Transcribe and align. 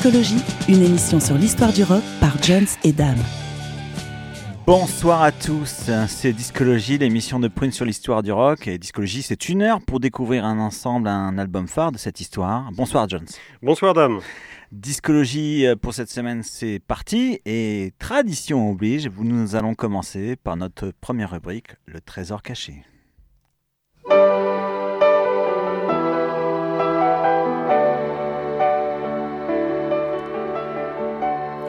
Discologie, 0.00 0.44
une 0.68 0.84
émission 0.84 1.18
sur 1.18 1.34
l'histoire 1.34 1.72
du 1.72 1.82
rock 1.82 2.04
par 2.20 2.40
Jones 2.40 2.68
et 2.84 2.92
Dame. 2.92 3.18
Bonsoir 4.64 5.22
à 5.22 5.32
tous, 5.32 5.90
c'est 6.06 6.32
Discologie, 6.32 6.98
l'émission 6.98 7.40
de 7.40 7.48
Prune 7.48 7.72
sur 7.72 7.84
l'histoire 7.84 8.22
du 8.22 8.30
rock. 8.30 8.68
Et 8.68 8.78
Discologie, 8.78 9.22
c'est 9.22 9.48
une 9.48 9.60
heure 9.60 9.80
pour 9.84 9.98
découvrir 9.98 10.44
un 10.44 10.60
ensemble, 10.60 11.08
un 11.08 11.36
album 11.36 11.66
phare 11.66 11.90
de 11.90 11.98
cette 11.98 12.20
histoire. 12.20 12.70
Bonsoir 12.74 13.08
Jones. 13.08 13.26
Bonsoir 13.60 13.92
dame. 13.92 14.20
Discologie 14.70 15.66
euh, 15.66 15.74
pour 15.74 15.92
cette 15.94 16.10
semaine, 16.10 16.44
c'est 16.44 16.78
parti. 16.78 17.40
Et 17.44 17.92
tradition 17.98 18.70
oblige, 18.70 19.10
nous 19.18 19.56
allons 19.56 19.74
commencer 19.74 20.36
par 20.36 20.56
notre 20.56 20.92
première 21.00 21.32
rubrique, 21.32 21.70
le 21.86 22.00
trésor 22.00 22.44
caché. 22.44 22.84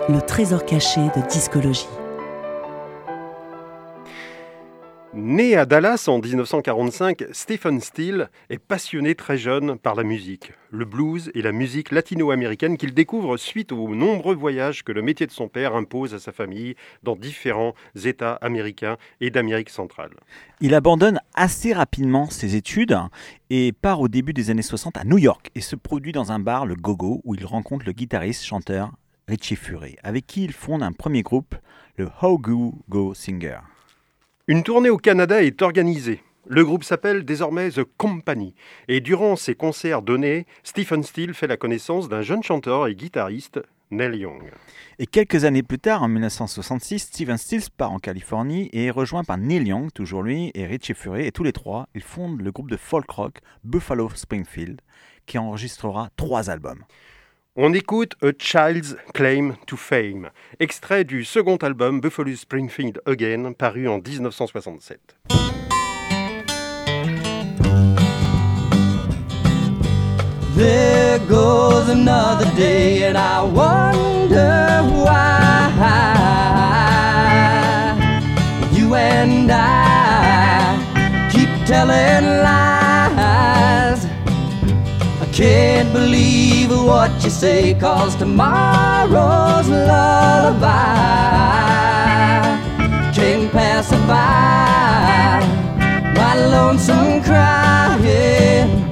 Le 0.10 0.24
trésor 0.24 0.66
caché 0.66 1.02
de 1.02 1.30
Discologie. 1.30 1.86
Né 5.14 5.56
à 5.56 5.68
Dallas 5.68 6.06
en 6.08 6.18
1945, 6.18 7.26
Stephen 7.32 7.80
Steele 7.80 8.32
est 8.50 8.58
passionné 8.58 9.14
très 9.14 9.38
jeune 9.38 9.78
par 9.78 9.94
la 9.94 10.02
musique, 10.02 10.54
le 10.72 10.86
blues 10.86 11.30
et 11.36 11.44
la 11.44 11.52
musique 11.52 11.92
latino-américaine 11.92 12.78
qu'il 12.78 12.96
découvre 12.96 13.38
suite 13.38 13.72
aux 13.72 13.94
nombreux 13.94 14.34
voyages 14.34 14.84
que 14.84 14.92
le 14.92 15.04
métier 15.04 15.28
de 15.28 15.32
son 15.32 15.48
père 15.48 15.76
impose 15.76 16.16
à 16.16 16.20
sa 16.20 16.32
famille 16.32 16.74
dans 17.04 17.16
différents 17.16 17.76
États 18.04 18.34
américains 18.42 18.98
et 19.22 19.30
d'Amérique 19.30 19.70
centrale. 19.70 20.16
Il 20.60 20.74
abandonne 20.74 21.20
assez 21.36 21.72
rapidement 21.72 22.32
ses 22.32 22.56
études 22.56 22.98
et 23.52 23.74
part 23.74 24.02
au 24.02 24.08
début 24.08 24.34
des 24.34 24.50
années 24.50 24.64
60 24.64 24.98
à 24.98 25.04
New 25.04 25.20
York 25.20 25.52
et 25.54 25.62
se 25.62 25.76
produit 25.76 26.14
dans 26.14 26.32
un 26.32 26.40
bar, 26.40 26.66
le 26.66 26.74
Gogo, 26.74 27.22
où 27.26 27.36
il 27.36 27.46
rencontre 27.46 27.86
le 27.86 27.92
guitariste 27.92 28.44
chanteur 28.44 28.92
Richie 29.30 29.56
Furay, 29.56 29.96
avec 30.02 30.26
qui 30.26 30.44
il 30.44 30.54
fonde 30.54 30.82
un 30.82 30.92
premier 30.92 31.22
groupe, 31.22 31.54
le 31.98 32.10
How 32.22 32.40
Go 32.40 32.74
Go 32.90 33.14
Singer. 33.14 33.60
Une 34.48 34.64
tournée 34.64 34.90
au 34.90 34.98
Canada 34.98 35.44
est 35.44 35.62
organisée. 35.62 36.24
Le 36.48 36.66
groupe 36.66 36.84
s'appelle 36.84 37.24
désormais 37.24 37.70
The 37.70 37.84
Company 37.98 38.56
et 38.88 39.02
durant 39.02 39.36
ses 39.36 39.54
concerts 39.54 40.02
donnés, 40.02 40.48
Stephen 40.64 41.04
Steele 41.04 41.36
fait 41.36 41.46
la 41.46 41.58
connaissance 41.58 42.10
d'un 42.10 42.24
jeune 42.24 42.42
chanteur 42.42 42.88
et 42.88 42.96
guitariste, 42.96 43.60
Neil 43.92 44.18
Young. 44.18 44.52
Et 44.98 45.06
quelques 45.06 45.46
années 45.46 45.62
plus 45.62 45.78
tard, 45.78 46.02
en 46.02 46.08
1966, 46.08 47.00
Steven 47.00 47.38
Stills 47.38 47.70
part 47.70 47.92
en 47.92 48.00
Californie 48.00 48.68
et 48.74 48.86
est 48.86 48.92
rejoint 48.92 49.24
par 49.24 49.38
Neil 49.38 49.68
Young, 49.68 49.92
toujours 49.94 50.24
lui, 50.24 50.50
et 50.56 50.66
Richie 50.66 50.96
Furay, 50.96 51.28
et 51.28 51.32
tous 51.32 51.44
les 51.44 51.54
trois, 51.54 51.88
ils 51.94 52.02
fondent 52.02 52.42
le 52.42 52.52
groupe 52.52 52.72
de 52.72 52.78
folk 52.78 53.08
rock 53.12 53.42
Buffalo 53.64 54.10
Springfield, 54.16 54.82
qui 55.28 55.38
enregistrera 55.38 56.10
trois 56.16 56.50
albums. 56.50 56.84
On 57.62 57.74
écoute 57.74 58.16
A 58.22 58.32
Child's 58.40 58.96
Claim 59.14 59.58
to 59.68 59.76
Fame, 59.76 60.30
extrait 60.62 61.04
du 61.04 61.26
second 61.26 61.58
album 61.58 62.00
Buffalo 62.00 62.34
Springfield 62.34 63.02
Again, 63.06 63.52
paru 63.54 63.90
en 63.90 63.96
1967. 63.96 64.98
There 70.56 71.20
goes 71.28 71.90
another 71.90 72.50
day, 72.56 73.04
and 73.04 73.18
I 73.18 73.44
wonder 73.44 74.82
why 75.04 75.70
you 78.72 78.96
and 78.96 79.52
I 79.52 81.30
keep 81.30 81.50
telling 81.66 82.42
lies. 82.42 82.69
Can't 85.40 85.94
believe 85.94 86.70
what 86.70 87.24
you 87.24 87.30
say, 87.30 87.74
cause 87.74 88.14
tomorrow's 88.18 89.70
lullaby 89.70 90.90
can't 93.14 93.50
pass 93.50 93.90
by. 94.06 95.40
My 96.14 96.36
lonesome 96.36 97.24
crying. 97.24 98.89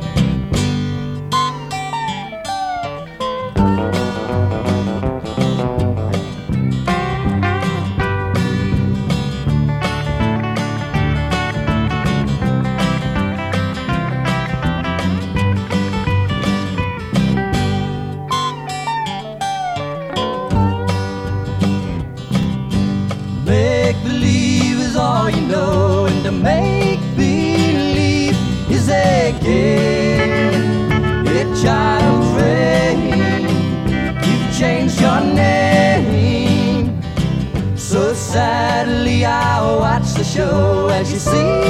Show 40.37 40.87
as 40.89 41.11
you 41.11 41.17
see 41.17 41.66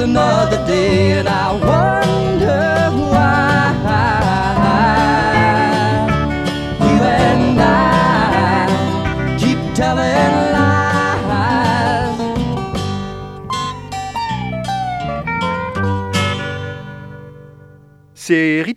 another 0.00 0.64
day, 0.66 1.12
and 1.18 1.28
I 1.28 1.69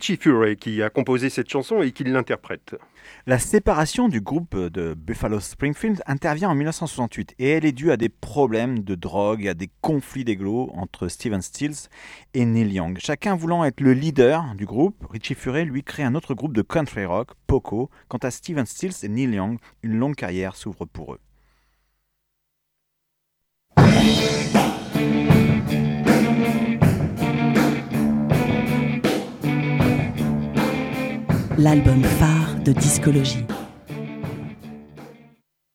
Richie 0.04 0.18
Furay 0.18 0.56
qui 0.56 0.82
a 0.82 0.90
composé 0.90 1.30
cette 1.30 1.48
chanson 1.48 1.80
et 1.80 1.90
qui 1.90 2.04
l'interprète. 2.04 2.76
La 3.26 3.38
séparation 3.38 4.10
du 4.10 4.20
groupe 4.20 4.54
de 4.54 4.92
Buffalo 4.92 5.40
Springfield 5.40 6.02
intervient 6.04 6.50
en 6.50 6.54
1968 6.54 7.34
et 7.38 7.48
elle 7.48 7.64
est 7.64 7.72
due 7.72 7.90
à 7.90 7.96
des 7.96 8.10
problèmes 8.10 8.80
de 8.80 8.96
drogue, 8.96 9.48
à 9.48 9.54
des 9.54 9.70
conflits 9.80 10.24
d'églot 10.24 10.70
entre 10.74 11.08
Steven 11.08 11.40
Stills 11.40 11.88
et 12.34 12.44
Neil 12.44 12.70
Young. 12.70 12.98
Chacun 13.00 13.34
voulant 13.34 13.64
être 13.64 13.80
le 13.80 13.94
leader 13.94 14.54
du 14.56 14.66
groupe, 14.66 15.06
Richie 15.08 15.34
Furay 15.34 15.64
lui 15.64 15.82
crée 15.82 16.02
un 16.02 16.14
autre 16.14 16.34
groupe 16.34 16.52
de 16.52 16.60
country 16.60 17.06
rock, 17.06 17.30
Poco. 17.46 17.88
Quant 18.08 18.18
à 18.18 18.30
Steven 18.30 18.66
Stills 18.66 19.04
et 19.04 19.08
Neil 19.08 19.32
Young, 19.32 19.56
une 19.82 19.96
longue 19.96 20.16
carrière 20.16 20.54
s'ouvre 20.54 20.84
pour 20.84 21.14
eux. 21.14 21.20
L'album 31.56 32.02
phare 32.02 32.56
de 32.64 32.72
Discologie. 32.72 33.44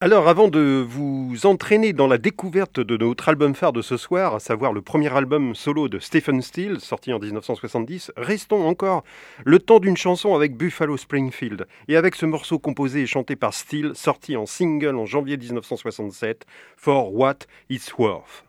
Alors, 0.01 0.27
avant 0.27 0.49
de 0.49 0.85
vous 0.85 1.45
entraîner 1.45 1.93
dans 1.93 2.07
la 2.07 2.17
découverte 2.17 2.81
de 2.81 2.97
notre 2.97 3.29
album 3.29 3.55
phare 3.55 3.71
de 3.71 3.81
ce 3.81 3.95
soir, 3.95 4.35
à 4.35 4.39
savoir 4.41 4.73
le 4.73 4.81
premier 4.81 5.15
album 5.15 5.55
solo 5.55 5.87
de 5.87 5.99
Stephen 5.99 6.41
Steele, 6.41 6.81
sorti 6.81 7.13
en 7.13 7.19
1970, 7.19 8.11
restons 8.17 8.67
encore 8.67 9.05
le 9.45 9.59
temps 9.59 9.79
d'une 9.79 9.95
chanson 9.95 10.35
avec 10.35 10.57
Buffalo 10.57 10.97
Springfield. 10.97 11.65
Et 11.87 11.95
avec 11.95 12.15
ce 12.15 12.25
morceau 12.25 12.59
composé 12.59 13.03
et 13.03 13.07
chanté 13.07 13.37
par 13.37 13.53
Steele, 13.53 13.93
sorti 13.95 14.35
en 14.35 14.45
single 14.45 14.97
en 14.97 15.05
janvier 15.05 15.37
1967, 15.37 16.45
For 16.75 17.13
What 17.13 17.39
It's 17.69 17.97
Worth. 17.97 18.49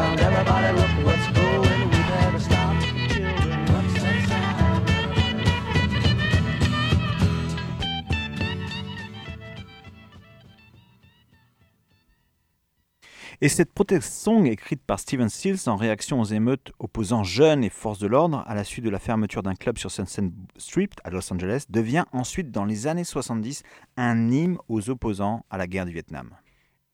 Et 13.43 13.49
cette 13.49 13.73
protest 13.73 14.13
song 14.13 14.45
écrite 14.45 14.83
par 14.85 14.99
Steven 14.99 15.27
Stills 15.27 15.67
en 15.67 15.75
réaction 15.75 16.21
aux 16.21 16.25
émeutes 16.25 16.71
opposant 16.77 17.23
jeunes 17.23 17.63
et 17.63 17.71
forces 17.71 17.97
de 17.97 18.05
l'ordre 18.05 18.43
à 18.45 18.53
la 18.53 18.63
suite 18.63 18.85
de 18.85 18.89
la 18.91 18.99
fermeture 18.99 19.41
d'un 19.41 19.55
club 19.55 19.79
sur 19.79 19.89
Sunset 19.89 20.29
Street 20.57 20.89
à 21.03 21.09
Los 21.09 21.33
Angeles 21.33 21.65
devient 21.67 22.05
ensuite 22.11 22.51
dans 22.51 22.65
les 22.65 22.85
années 22.85 23.03
70 23.03 23.63
un 23.97 24.29
hymne 24.29 24.57
aux 24.69 24.91
opposants 24.91 25.43
à 25.49 25.57
la 25.57 25.65
guerre 25.65 25.87
du 25.87 25.93
Vietnam. 25.93 26.35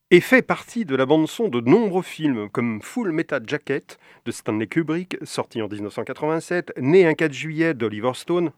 et 0.10 0.22
fait 0.22 0.42
partie 0.42 0.86
de 0.86 0.96
la 0.96 1.06
bande-son 1.06 1.50
de 1.50 1.60
nombreux 1.60 2.02
films 2.02 2.50
comme 2.50 2.82
Full 2.82 3.12
Metal 3.12 3.44
Jacket 3.46 4.00
de 4.24 4.32
Stanley 4.32 4.68
Kubrick, 4.68 5.18
sorti 5.24 5.62
en 5.62 5.68
1987, 5.68 6.76
Né 6.80 7.06
un 7.06 7.14
4 7.14 7.34
juillet 7.34 7.74
d'Oliver 7.74 8.14
Stone, 8.14 8.52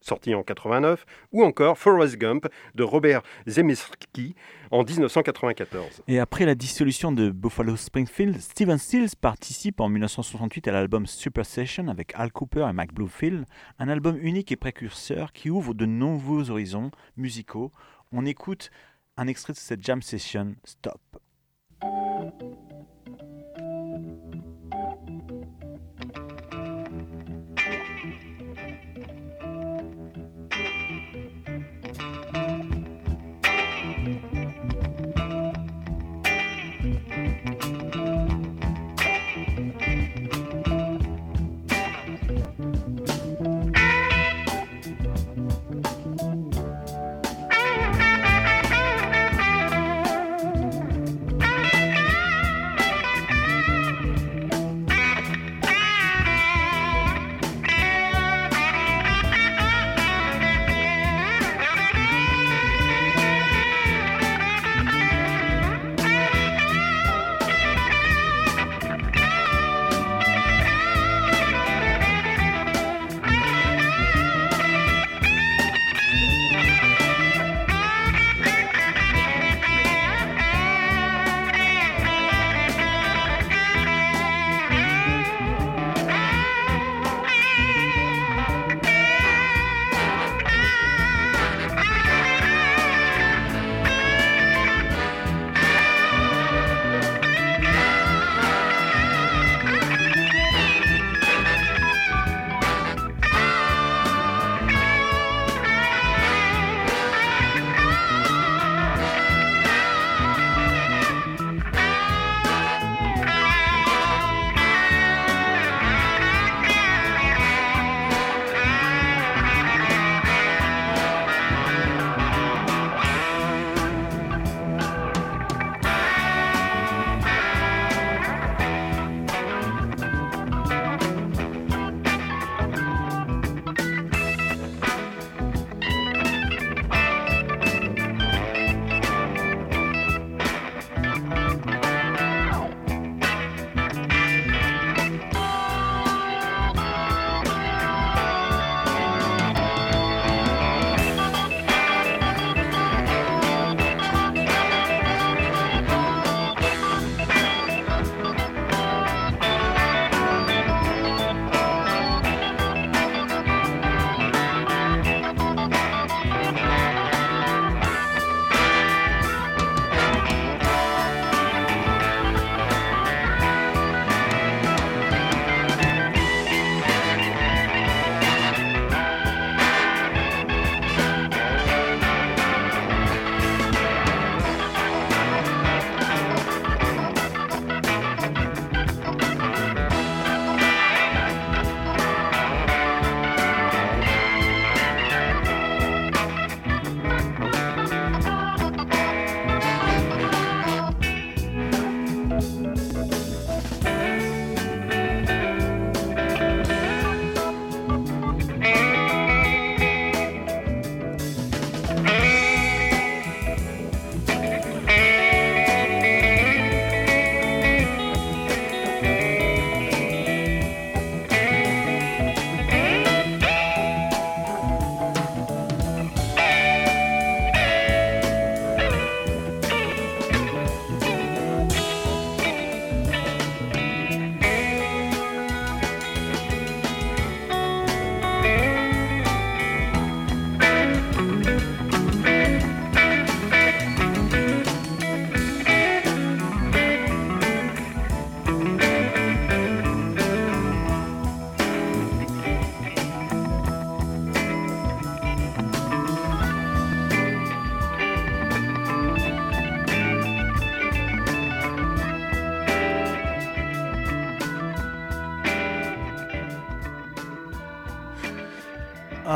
sorti 0.00 0.34
en 0.34 0.42
89, 0.42 1.04
ou 1.32 1.44
encore 1.44 1.78
Forrest 1.78 2.16
Gump 2.16 2.46
de 2.74 2.82
Robert 2.82 3.22
Zemeckis 3.48 4.34
en 4.70 4.84
1994. 4.84 6.02
Et 6.08 6.18
après 6.18 6.44
la 6.44 6.54
dissolution 6.54 7.12
de 7.12 7.30
Buffalo 7.30 7.76
Springfield, 7.76 8.40
Steven 8.40 8.78
Stills 8.78 9.16
participe 9.20 9.80
en 9.80 9.88
1968 9.88 10.68
à 10.68 10.72
l'album 10.72 11.06
Super 11.06 11.44
Session 11.44 11.88
avec 11.88 12.12
Al 12.14 12.32
Cooper 12.32 12.66
et 12.68 12.72
Mike 12.72 12.94
Bloomfield, 12.94 13.44
un 13.78 13.88
album 13.88 14.18
unique 14.20 14.52
et 14.52 14.56
précurseur 14.56 15.32
qui 15.32 15.50
ouvre 15.50 15.74
de 15.74 15.86
nouveaux 15.86 16.50
horizons 16.50 16.90
musicaux. 17.16 17.72
On 18.12 18.24
écoute 18.24 18.70
un 19.16 19.26
extrait 19.26 19.52
de 19.52 19.58
cette 19.58 19.84
jam 19.84 20.00
session, 20.00 20.54
Stop. 20.64 21.00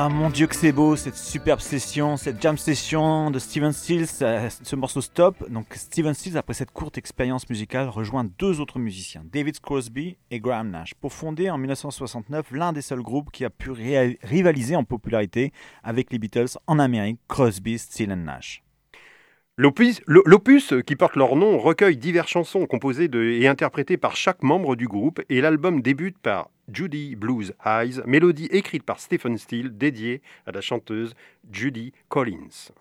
Ah 0.04 0.08
mon 0.08 0.30
dieu 0.30 0.48
que 0.48 0.56
c'est 0.56 0.72
beau 0.72 0.96
cette 0.96 1.14
superbe 1.14 1.60
session, 1.60 2.16
cette 2.16 2.42
jam 2.42 2.58
session 2.58 3.30
de 3.30 3.38
Steven 3.38 3.70
Stills, 3.72 4.08
euh, 4.22 4.48
ce 4.50 4.74
morceau 4.74 5.00
stop. 5.00 5.48
Donc 5.48 5.66
Steven 5.74 6.12
Stills 6.12 6.36
après 6.36 6.54
cette 6.54 6.72
courte 6.72 6.98
expérience 6.98 7.48
musicale 7.48 7.88
rejoint 7.88 8.24
deux 8.36 8.58
autres 8.58 8.80
musiciens, 8.80 9.22
David 9.32 9.60
Crosby 9.60 10.16
et 10.32 10.40
Graham 10.40 10.70
Nash, 10.70 10.94
pour 10.94 11.12
fonder 11.12 11.50
en 11.50 11.58
1969 11.58 12.50
l'un 12.50 12.72
des 12.72 12.82
seuls 12.82 13.00
groupes 13.00 13.30
qui 13.30 13.44
a 13.44 13.50
pu 13.50 13.70
rivaliser 13.70 14.74
en 14.74 14.82
popularité 14.82 15.52
avec 15.84 16.10
les 16.12 16.18
Beatles 16.18 16.58
en 16.66 16.80
Amérique, 16.80 17.20
Crosby, 17.28 17.78
Stills 17.78 18.08
Nash. 18.08 18.64
L'opus 19.56 20.74
qui 20.84 20.96
porte 20.96 21.14
leur 21.14 21.36
nom 21.36 21.58
recueille 21.58 21.96
diverses 21.96 22.30
chansons 22.30 22.66
composées 22.66 23.08
et 23.14 23.46
interprétées 23.46 23.98
par 23.98 24.16
chaque 24.16 24.42
membre 24.42 24.74
du 24.74 24.88
groupe 24.88 25.22
et 25.28 25.40
l'album 25.40 25.80
débute 25.80 26.18
par 26.18 26.48
Judy 26.68 27.16
Blues 27.16 27.52
Eyes, 27.64 28.00
mélodie 28.06 28.46
écrite 28.46 28.82
par 28.84 29.00
Stephen 29.00 29.36
Steele 29.38 29.76
dédiée 29.76 30.22
à 30.46 30.52
la 30.52 30.60
chanteuse 30.60 31.14
Judy 31.50 31.92
Collins. 32.08 32.72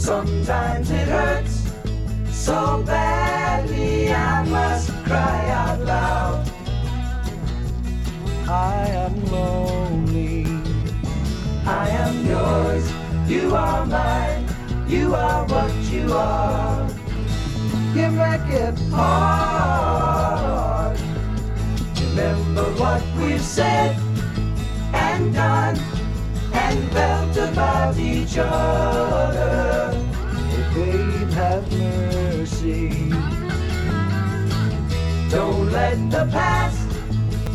Sometimes 0.00 0.90
it 0.90 1.08
hurts 1.08 1.70
so 2.32 2.82
badly 2.86 4.10
I 4.10 4.42
must 4.44 4.88
cry 5.04 5.48
out 5.50 5.78
loud. 5.80 6.50
I 8.48 8.88
am 8.88 9.26
lonely. 9.26 10.46
I 11.66 11.88
am 11.90 12.26
yours. 12.26 12.90
You 13.28 13.54
are 13.54 13.84
mine. 13.84 14.48
You 14.88 15.14
are 15.14 15.44
what 15.46 15.74
you 15.92 16.10
are. 16.14 16.88
You 17.94 18.10
make 18.10 18.48
it 18.48 18.78
hard. 18.90 20.98
Remember 22.00 22.64
what 22.80 23.02
we've 23.18 23.42
said 23.42 23.98
and 24.94 25.34
done 25.34 25.76
and 26.70 26.92
felt 26.92 27.36
about 27.36 27.98
each 27.98 28.38
other. 28.38 29.92
Oh, 29.92 30.72
babe, 30.74 31.30
have 31.30 31.66
mercy. 31.72 33.10
Don't 35.30 35.72
let 35.72 35.98
the 36.10 36.28
past 36.30 36.86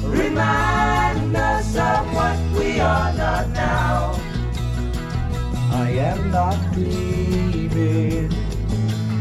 remind 0.04 1.36
us 1.36 1.76
of 1.76 2.14
what 2.14 2.40
we 2.60 2.80
are 2.80 3.14
not 3.14 3.50
now. 3.50 4.20
I 5.72 5.90
am 6.12 6.32
not 6.32 6.58
dreaming. 6.74 8.34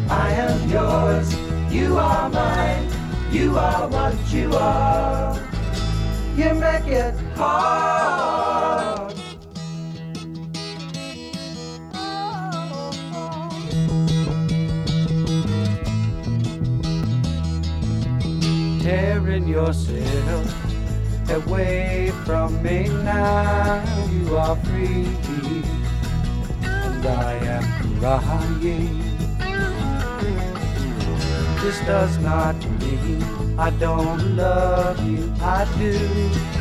I 0.09 0.31
am 0.47 0.69
yours. 0.69 1.29
You 1.73 1.99
are 1.99 2.29
mine. 2.29 2.89
You 3.31 3.59
are 3.59 3.89
what 3.89 4.17
you 4.33 4.53
are. 4.55 5.35
You 6.37 6.55
make 6.55 6.87
it 6.87 7.15
hard. 7.37 8.44
Tearing 18.85 19.49
yourself 19.49 21.31
away 21.31 22.13
from 22.27 22.63
me 22.63 22.87
now. 23.03 23.83
You 24.13 24.37
are 24.37 24.57
free, 24.57 25.09
and 26.63 27.07
I 27.07 27.33
am 27.33 27.99
crying. 27.99 29.01
This 31.63 31.81
does 31.87 32.19
not 32.19 32.57
mean 32.81 33.23
I 33.59 33.71
don't 33.71 34.37
love 34.37 35.03
you. 35.09 35.33
I 35.41 35.65
do. 35.79 35.99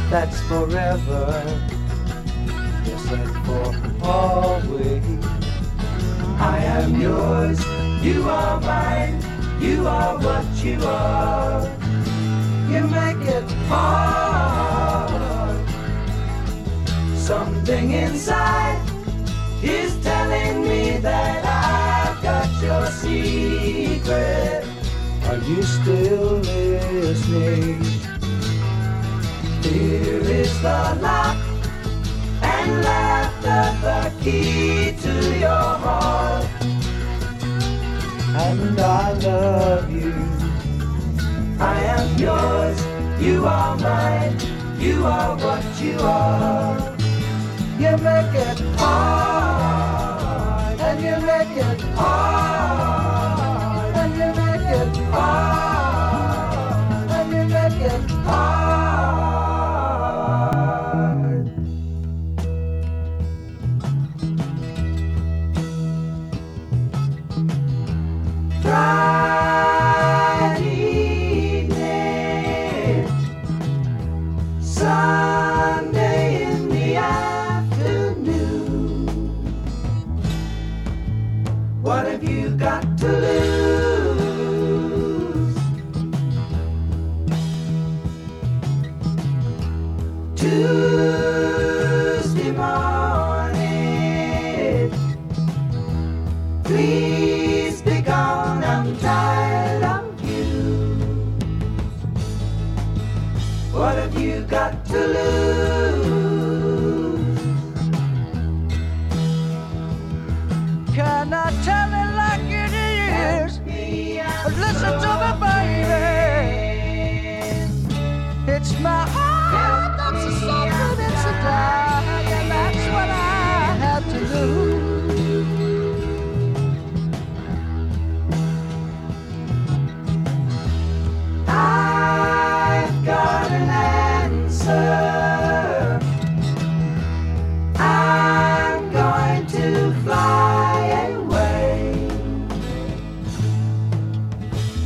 That's 0.09 0.39
forever. 0.43 1.43
Yes, 2.85 3.11
and 3.11 3.45
for 3.45 4.07
always. 4.07 5.25
I 6.39 6.57
am 6.59 7.01
yours. 7.01 7.59
You 8.01 8.29
are 8.29 8.61
mine. 8.61 9.21
You 9.59 9.85
are 9.85 10.17
what 10.19 10.45
you 10.63 10.79
are. 10.85 11.82
You 12.69 12.87
make 12.87 13.27
it 13.27 13.43
hard. 13.67 15.13
Something 17.15 17.91
inside 17.91 18.81
is 19.61 19.95
telling 20.03 20.63
me 20.63 20.97
that 20.97 21.45
I've 21.45 22.23
got 22.23 22.49
your 22.61 22.87
secret. 22.87 24.65
Are 25.27 25.37
you 25.49 25.61
still 25.63 26.37
listening? 26.39 27.83
Here 29.63 30.21
is 30.41 30.61
the 30.61 30.97
lock 31.01 31.37
and 32.41 32.81
laughter, 32.83 33.65
the 33.85 34.23
key 34.23 34.95
to 35.01 35.39
your 35.39 35.69
heart. 35.83 36.45
And 38.35 38.79
I 38.79 39.13
love 39.13 39.91
you. 39.91 40.32
I 41.63 41.79
am 41.97 42.17
yours, 42.17 42.77
you 43.21 43.45
are 43.45 43.77
mine, 43.77 44.37
you 44.79 45.05
are 45.05 45.37
what 45.37 45.63
you 45.81 45.97
are. 45.99 46.91
You 47.79 47.95
make 48.03 48.33
it 48.49 48.59
hard, 48.77 50.79
and 50.81 50.99
you 51.01 51.15
make 51.25 51.55
it 51.55 51.81
hard, 51.95 53.95
and 53.95 54.13
you 54.13 54.33
make 54.41 54.67
it 54.81 54.97
hard, 55.13 55.62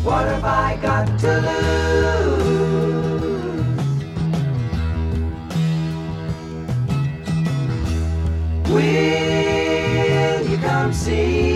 What 0.08 0.26
have 0.26 0.46
I 0.46 0.78
got 0.78 1.20
to 1.20 1.34
lose? 1.48 2.30
Will 8.70 10.50
you 10.50 10.58
come 10.60 10.94
see 10.94 11.47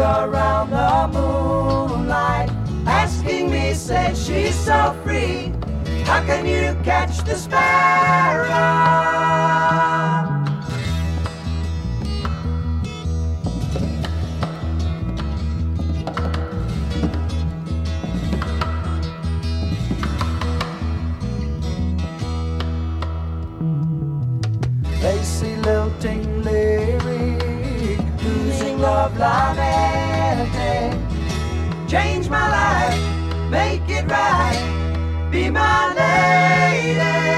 around 0.00 0.70
the 0.70 1.18
moonlight, 1.18 2.50
asking 2.86 3.50
me, 3.50 3.74
say 3.74 4.14
she's 4.14 4.54
so 4.54 4.96
free. 5.04 5.52
How 6.04 6.24
can 6.24 6.46
you 6.46 6.74
catch 6.82 7.18
the 7.24 7.36
sparrow? 7.36 8.48
Lacy 25.02 25.56
lilting 25.56 26.42
lyric, 26.42 27.98
losing 28.22 28.78
love 28.80 29.16
lamenting. 29.18 29.69
My 32.30 32.48
life, 32.48 33.50
make 33.50 33.88
it 33.88 34.08
right, 34.08 35.28
be 35.32 35.50
my 35.50 35.92
lady. 35.98 37.29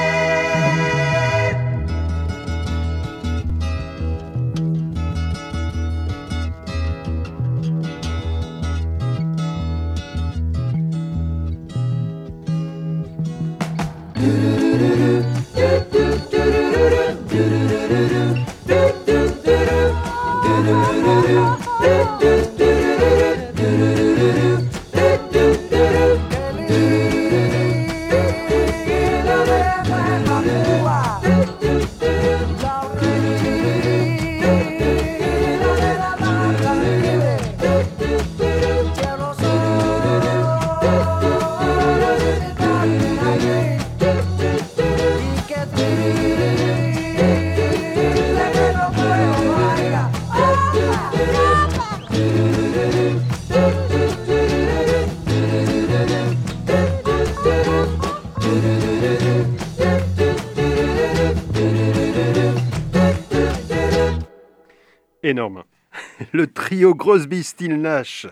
Trio 66.73 66.95
Crosby, 66.95 67.43
Still 67.43 67.75
Nash, 67.75 68.27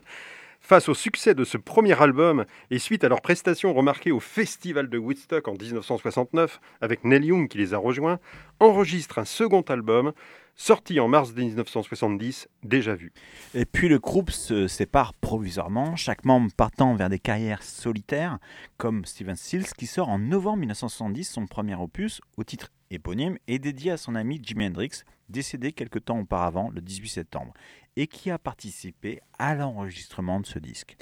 face 0.62 0.88
au 0.88 0.94
succès 0.94 1.34
de 1.34 1.44
ce 1.44 1.58
premier 1.58 2.00
album 2.00 2.46
et 2.70 2.78
suite 2.78 3.04
à 3.04 3.10
leur 3.10 3.20
prestation 3.20 3.74
remarquée 3.74 4.12
au 4.12 4.18
Festival 4.18 4.88
de 4.88 4.96
Woodstock 4.96 5.46
en 5.46 5.52
1969, 5.52 6.58
avec 6.80 7.04
Neil 7.04 7.26
Young 7.26 7.48
qui 7.48 7.58
les 7.58 7.74
a 7.74 7.76
rejoints, 7.76 8.18
enregistre 8.58 9.18
un 9.18 9.26
second 9.26 9.60
album, 9.60 10.14
sorti 10.56 11.00
en 11.00 11.08
mars 11.08 11.34
1970, 11.34 12.48
déjà 12.62 12.94
vu. 12.94 13.12
Et 13.52 13.66
puis 13.66 13.90
le 13.90 13.98
groupe 13.98 14.30
se 14.30 14.68
sépare 14.68 15.12
provisoirement, 15.12 15.94
chaque 15.96 16.24
membre 16.24 16.50
partant 16.56 16.94
vers 16.94 17.10
des 17.10 17.18
carrières 17.18 17.62
solitaires, 17.62 18.38
comme 18.78 19.04
Steven 19.04 19.36
Stills 19.36 19.74
qui 19.76 19.86
sort 19.86 20.08
en 20.08 20.18
novembre 20.18 20.60
1970 20.60 21.24
son 21.24 21.46
premier 21.46 21.74
opus 21.74 22.22
au 22.38 22.44
titre 22.44 22.68
éponyme 22.90 23.36
et 23.48 23.58
dédié 23.58 23.92
à 23.92 23.96
son 23.98 24.14
ami 24.14 24.40
Jimi 24.42 24.66
Hendrix, 24.66 25.04
décédé 25.28 25.72
quelque 25.72 25.98
temps 25.98 26.18
auparavant, 26.18 26.70
le 26.74 26.80
18 26.80 27.08
septembre, 27.08 27.54
et 27.96 28.06
qui 28.06 28.30
a 28.30 28.38
participé 28.38 29.20
à 29.38 29.54
l'enregistrement 29.54 30.40
de 30.40 30.46
ce 30.46 30.58
disque. 30.58 30.96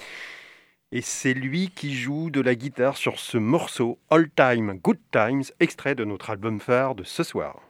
Et 0.91 1.01
c'est 1.01 1.33
lui 1.33 1.69
qui 1.69 1.93
joue 1.93 2.29
de 2.29 2.41
la 2.41 2.55
guitare 2.55 2.97
sur 2.97 3.19
ce 3.19 3.37
morceau 3.37 3.99
All 4.09 4.29
Time 4.29 4.79
Good 4.83 4.99
Times, 5.11 5.43
extrait 5.59 5.95
de 5.95 6.03
notre 6.03 6.31
album 6.31 6.59
phare 6.59 6.95
de 6.95 7.03
ce 7.03 7.23
soir. 7.23 7.61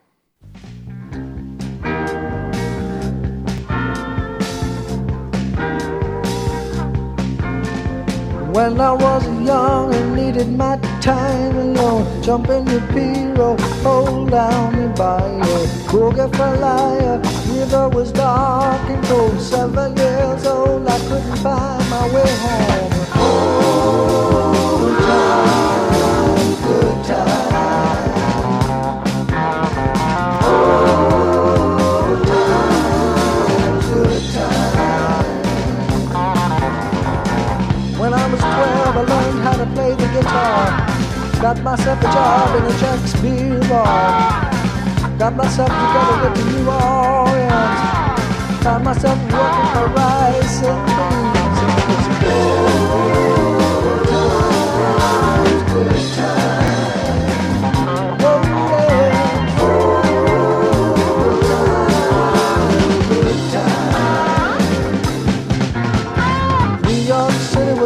When 8.53 8.82
I 8.82 8.91
was 8.91 9.25
young 9.45 10.15
needed 10.15 10.49
my 10.58 10.77
time 11.01 11.55
alone, 11.55 12.23
jump 12.23 12.49
in 12.49 12.65
the 12.65 12.82
pirogue, 12.93 13.60
hold 13.84 14.32
down 14.32 14.79
boogie 15.91 16.36
for 16.36 16.55
liar. 16.58 17.38
River 17.59 17.89
was 17.89 18.11
dark 18.13 18.89
and 18.89 19.03
cold. 19.03 19.41
Seven 19.41 19.97
years 19.97 20.45
old, 20.45 20.87
I 20.87 20.97
couldn't 21.09 21.35
find 21.43 21.89
my 21.89 22.07
way 22.13 22.31
home. 22.39 22.89
Time, 25.03 25.49
good. 26.63 26.95
Old 30.47 30.87
time, 32.27 32.69
good. 33.91 34.21
When 37.99 38.13
I 38.13 38.25
was 38.31 38.39
12, 38.39 38.95
I 38.95 39.01
learned 39.01 39.39
how 39.43 39.55
to 39.57 39.65
play 39.73 39.91
the 39.95 40.07
guitar. 40.15 40.87
Got 41.41 41.61
myself 41.61 41.99
a 41.99 42.03
job 42.03 42.55
in 42.55 42.63
a 42.71 42.73
Shakespeare 42.79 43.59
bar. 43.67 44.48
Got 45.19 45.36
myself 45.36 45.67
together 45.67 46.29
with 46.29 46.34
the 46.38 46.45
New 46.49 46.69
Orleans. 46.69 47.82
Found 48.63 48.84
myself 48.86 49.19
working 49.19 49.67
for 49.73 49.88
rice 49.93 50.63
and 50.63 50.99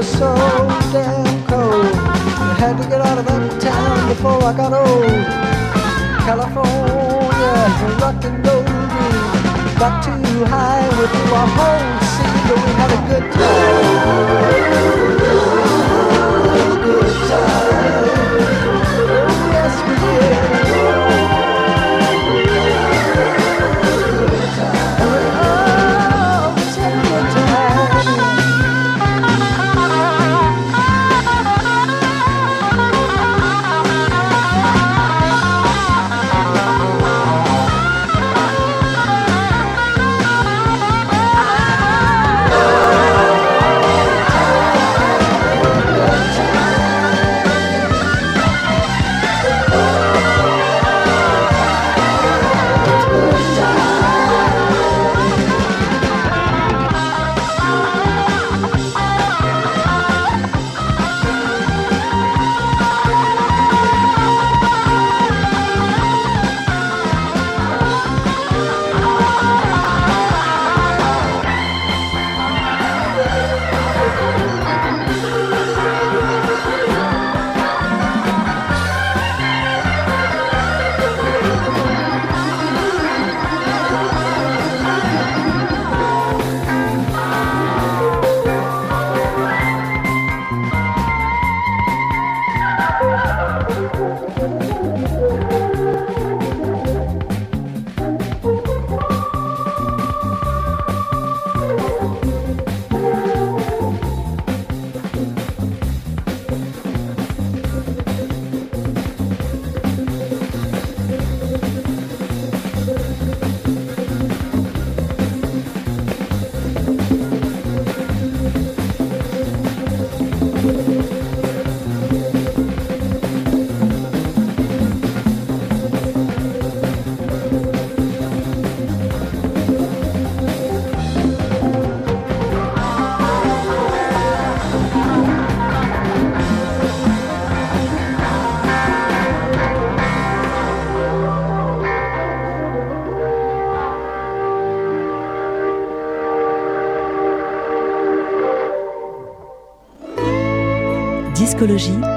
so 0.03 0.35
damn 0.91 1.45
cold. 1.47 1.85
I 1.95 2.55
had 2.59 2.77
to 2.81 2.89
get 2.89 3.01
out 3.01 3.17
of 3.17 3.25
that 3.25 3.61
town 3.61 4.09
before 4.09 4.43
I 4.43 4.53
got 4.55 4.73
old. 4.73 5.53
California, 6.25 7.02
rock 8.01 8.23
and 8.25 8.45
roll 8.45 8.63
dream. 8.63 9.77
Got 9.79 10.03
too 10.03 10.45
high 10.45 10.87
with 10.99 11.13
our 11.33 11.47
whole 11.57 11.99
scene, 12.11 12.41
but 12.47 12.57
we 12.65 12.71
had 12.79 12.91
a 12.91 13.01
good 13.09 13.25
time. 13.33 14.83
Good 16.83 17.13
time. 17.29 18.07
Oh, 19.09 19.51
yes, 19.53 19.75
we 19.87 19.95
did. 20.03 21.02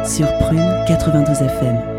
Sur 0.05 0.27
Prune 0.39 0.85
92 0.89 1.41
FM. 1.41 1.96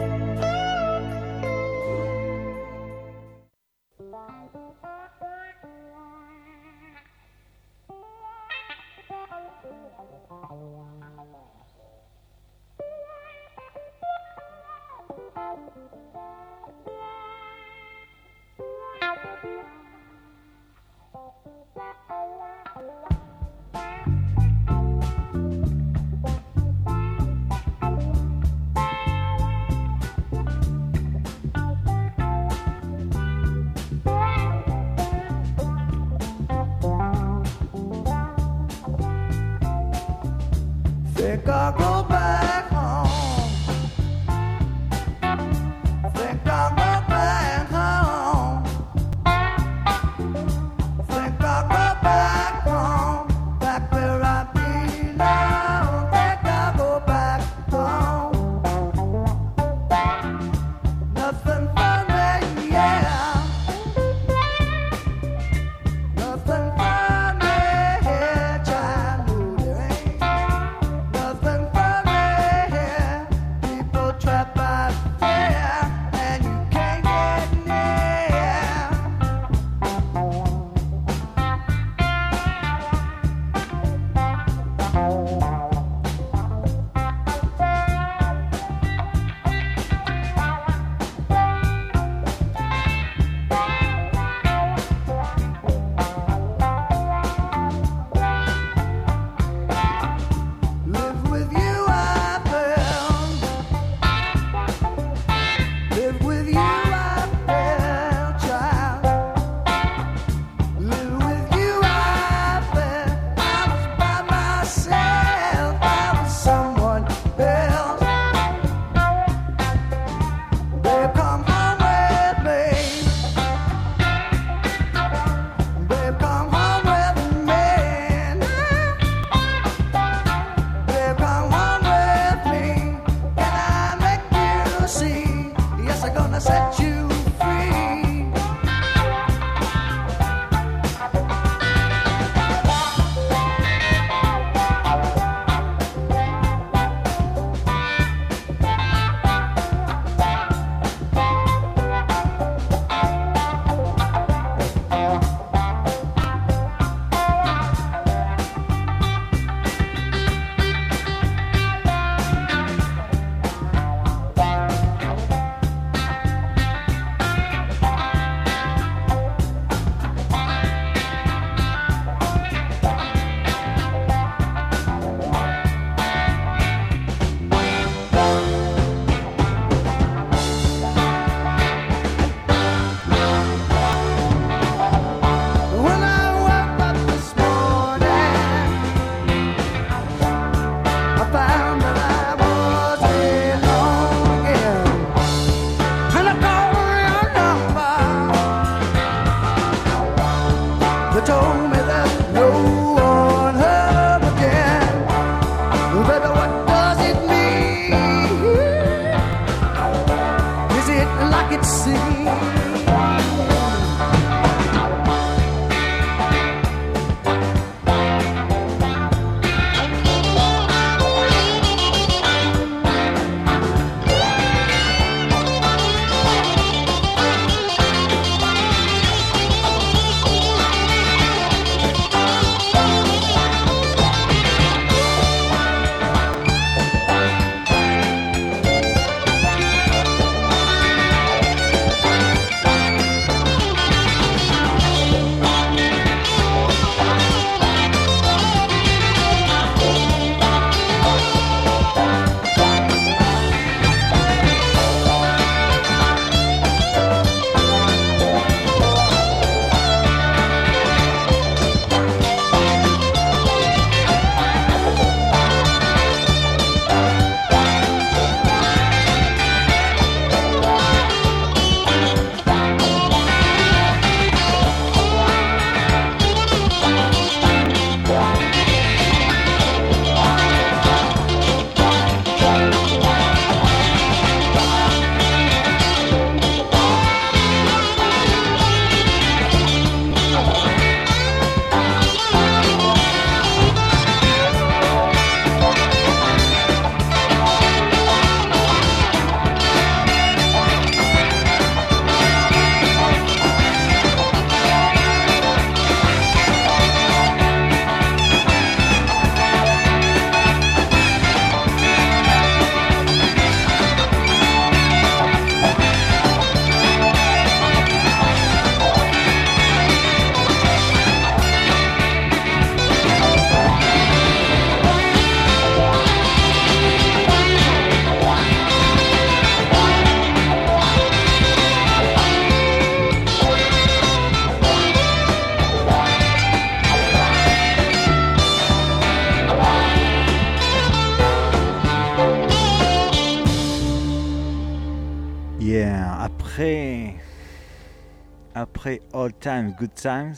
Après 349.28 349.50
All 349.50 349.74
Time 349.74 349.76
Good 349.78 349.94
Times. 349.94 350.36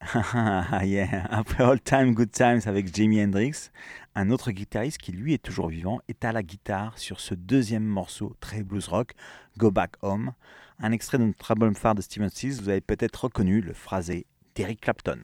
Après 1.30 1.64
All 1.64 1.80
Time 1.80 2.12
Good 2.14 2.30
Times 2.30 2.60
avec 2.66 2.94
Jimi 2.94 3.22
Hendrix, 3.22 3.70
un 4.14 4.28
autre 4.30 4.50
guitariste 4.50 4.98
qui 4.98 5.12
lui 5.12 5.32
est 5.32 5.42
toujours 5.42 5.68
vivant 5.68 6.00
est 6.08 6.26
à 6.26 6.32
la 6.32 6.42
guitare 6.42 6.98
sur 6.98 7.20
ce 7.20 7.34
deuxième 7.34 7.84
morceau 7.84 8.36
très 8.40 8.62
blues 8.62 8.88
rock, 8.88 9.14
Go 9.56 9.70
Back 9.70 9.92
Home, 10.02 10.32
un 10.78 10.92
extrait 10.92 11.16
de 11.16 11.24
notre 11.24 11.50
album 11.50 11.74
phare 11.74 11.94
de 11.94 12.02
Steven 12.02 12.28
Stills. 12.28 12.60
Vous 12.60 12.68
avez 12.68 12.82
peut-être 12.82 13.24
reconnu 13.24 13.62
le 13.62 13.72
phrasé 13.72 14.26
d'Eric 14.54 14.82
Clapton. 14.82 15.22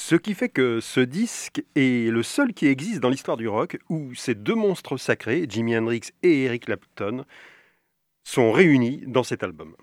Ce 0.00 0.14
qui 0.14 0.34
fait 0.34 0.48
que 0.48 0.78
ce 0.78 1.00
disque 1.00 1.62
est 1.74 2.10
le 2.10 2.22
seul 2.22 2.54
qui 2.54 2.68
existe 2.68 3.00
dans 3.00 3.10
l'histoire 3.10 3.36
du 3.36 3.48
rock 3.48 3.78
où 3.90 4.14
ces 4.14 4.36
deux 4.36 4.54
monstres 4.54 4.96
sacrés, 4.96 5.44
Jimi 5.48 5.76
Hendrix 5.76 6.12
et 6.22 6.44
Eric 6.44 6.66
Clapton, 6.66 7.24
sont 8.22 8.52
réunis 8.52 9.02
dans 9.08 9.24
cet 9.24 9.42
album. 9.42 9.74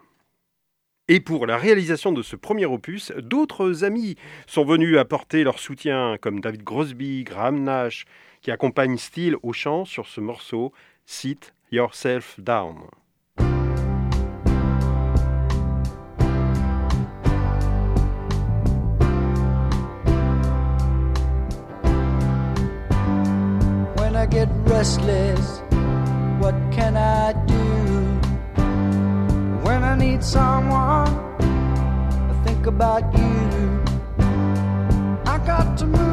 Et 1.09 1.19
pour 1.19 1.45
la 1.45 1.57
réalisation 1.57 2.13
de 2.13 2.23
ce 2.23 2.37
premier 2.37 2.65
opus, 2.65 3.11
d'autres 3.17 3.83
amis 3.83 4.15
sont 4.47 4.63
venus 4.63 4.97
apporter 4.97 5.43
leur 5.43 5.59
soutien, 5.59 6.17
comme 6.19 6.39
David 6.39 6.63
Grosby, 6.63 7.25
Graham 7.25 7.61
Nash, 7.61 8.05
qui 8.41 8.51
accompagne 8.51 8.97
Steele 8.97 9.35
au 9.43 9.51
chant 9.51 9.83
sur 9.83 10.07
ce 10.07 10.21
morceau 10.21 10.71
Sit 11.05 11.53
Yourself 11.73 12.39
Down. 12.39 12.77
I 24.25 24.27
get 24.27 24.49
restless, 24.63 25.59
what 26.39 26.55
can 26.71 26.97
I 26.97 27.33
do? 27.45 27.63
When 29.63 29.83
I 29.83 29.95
need 29.95 30.23
someone, 30.23 31.07
I 32.31 32.41
think 32.43 32.65
about 32.65 33.03
you. 33.15 33.83
I 35.27 35.37
got 35.45 35.77
to 35.77 35.85
move 35.85 36.04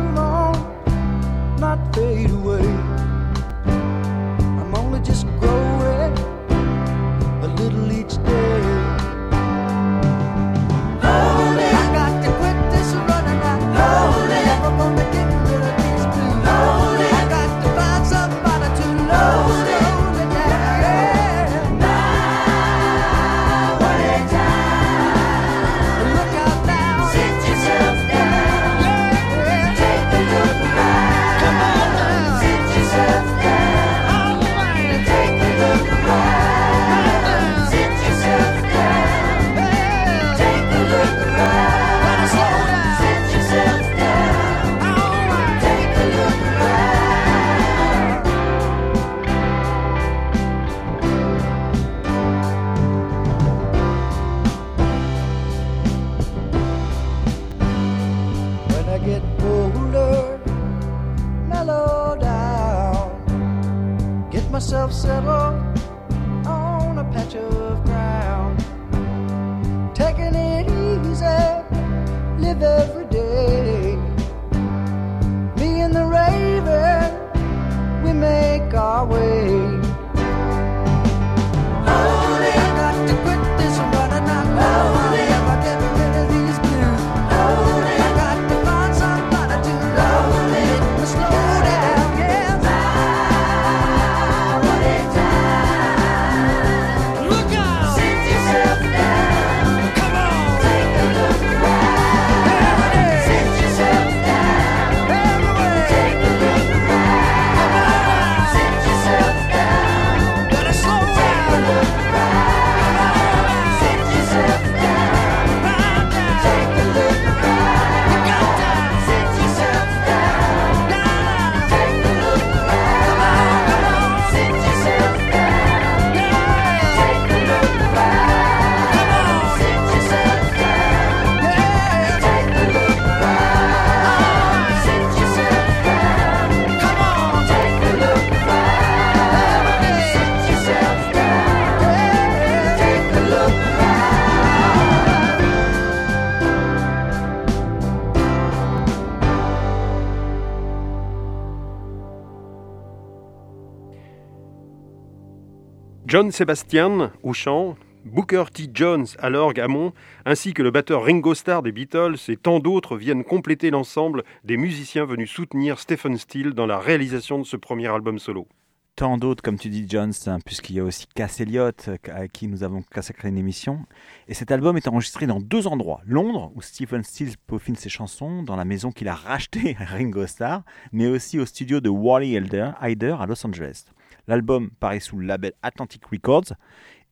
John 156.13 156.31
Sebastian 156.31 157.11
au 157.23 157.33
chant, 157.33 157.75
Booker 158.05 158.45
T. 158.53 158.69
Jones 158.75 159.07
à 159.19 159.31
l'orgue 159.31 159.59
Hammond, 159.61 159.95
ainsi 160.27 160.53
que 160.53 160.63
le 160.63 160.71
batteur 160.71 161.05
Ringo 161.05 161.33
Starr 161.33 161.63
des 161.63 161.73
Beatles 161.73 162.17
et 162.29 162.37
tant 162.37 162.61
d'autres 162.61 162.99
viennent 162.99 163.25
compléter 163.25 163.71
l'ensemble 163.71 164.23
des 164.45 164.59
musiciens 164.59 165.07
venus 165.07 165.31
soutenir 165.31 165.79
Stephen 165.79 166.19
Steele 166.19 166.53
dans 166.53 166.67
la 166.67 166.79
réalisation 166.79 167.39
de 167.39 167.45
ce 167.45 167.57
premier 167.57 167.87
album 167.87 168.19
solo. 168.19 168.47
Tant 168.95 169.17
d'autres, 169.17 169.43
comme 169.43 169.59
tu 169.59 169.71
dis, 169.71 169.87
Jones, 169.89 170.13
hein, 170.27 170.37
puisqu'il 170.45 170.77
y 170.77 170.81
a 170.81 170.85
aussi 170.85 171.07
Cass 171.15 171.41
Elliott, 171.41 171.89
euh, 171.89 171.97
à 172.13 172.29
qui 172.29 172.47
nous 172.47 172.63
avons 172.63 172.83
consacré 172.95 173.31
une 173.31 173.39
émission. 173.39 173.87
Et 174.29 174.35
cet 174.35 174.53
album 174.53 174.77
est 174.77 174.89
enregistré 174.89 175.27
dans 175.27 175.41
deux 175.41 175.67
endroits. 175.67 176.03
Londres, 176.05 176.53
où 176.55 176.61
Stephen 176.61 177.05
Stills 177.05 177.39
peaufine 177.47 177.77
ses 177.77 177.89
chansons, 177.89 178.43
dans 178.43 178.57
la 178.57 178.67
maison 178.67 178.93
qu'il 178.93 179.09
a 179.09 179.15
rachetée 179.15 179.79
à 179.81 179.87
Ringo 179.87 180.27
Starr, 180.27 180.61
mais 180.93 181.07
aussi 181.07 181.39
au 181.39 181.47
studio 181.47 181.81
de 181.81 181.89
Wally 181.89 182.37
Hyder 182.37 182.73
Hyder 182.83 183.17
à 183.19 183.25
Los 183.25 183.47
Angeles. 183.47 183.87
L'album 184.27 184.71
paraît 184.81 185.01
sous 185.01 185.17
le 185.17 185.27
label 185.27 185.53
Atlantic 185.63 186.05
Records. 186.07 186.55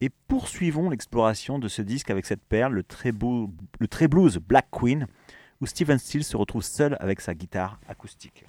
Et 0.00 0.10
poursuivons 0.28 0.90
l'exploration 0.90 1.58
de 1.58 1.68
ce 1.68 1.82
disque 1.82 2.10
avec 2.10 2.24
cette 2.24 2.42
perle, 2.42 2.72
le 2.72 2.82
très, 2.82 3.12
blues 3.12 4.38
Black 4.38 4.68
Queen, 4.70 5.06
où 5.60 5.66
Stephen 5.66 5.98
Stills 5.98 6.24
se 6.24 6.36
retrouve 6.36 6.62
seul 6.62 6.96
avec 7.00 7.20
sa 7.20 7.34
guitare 7.34 7.78
acoustique. 7.86 8.46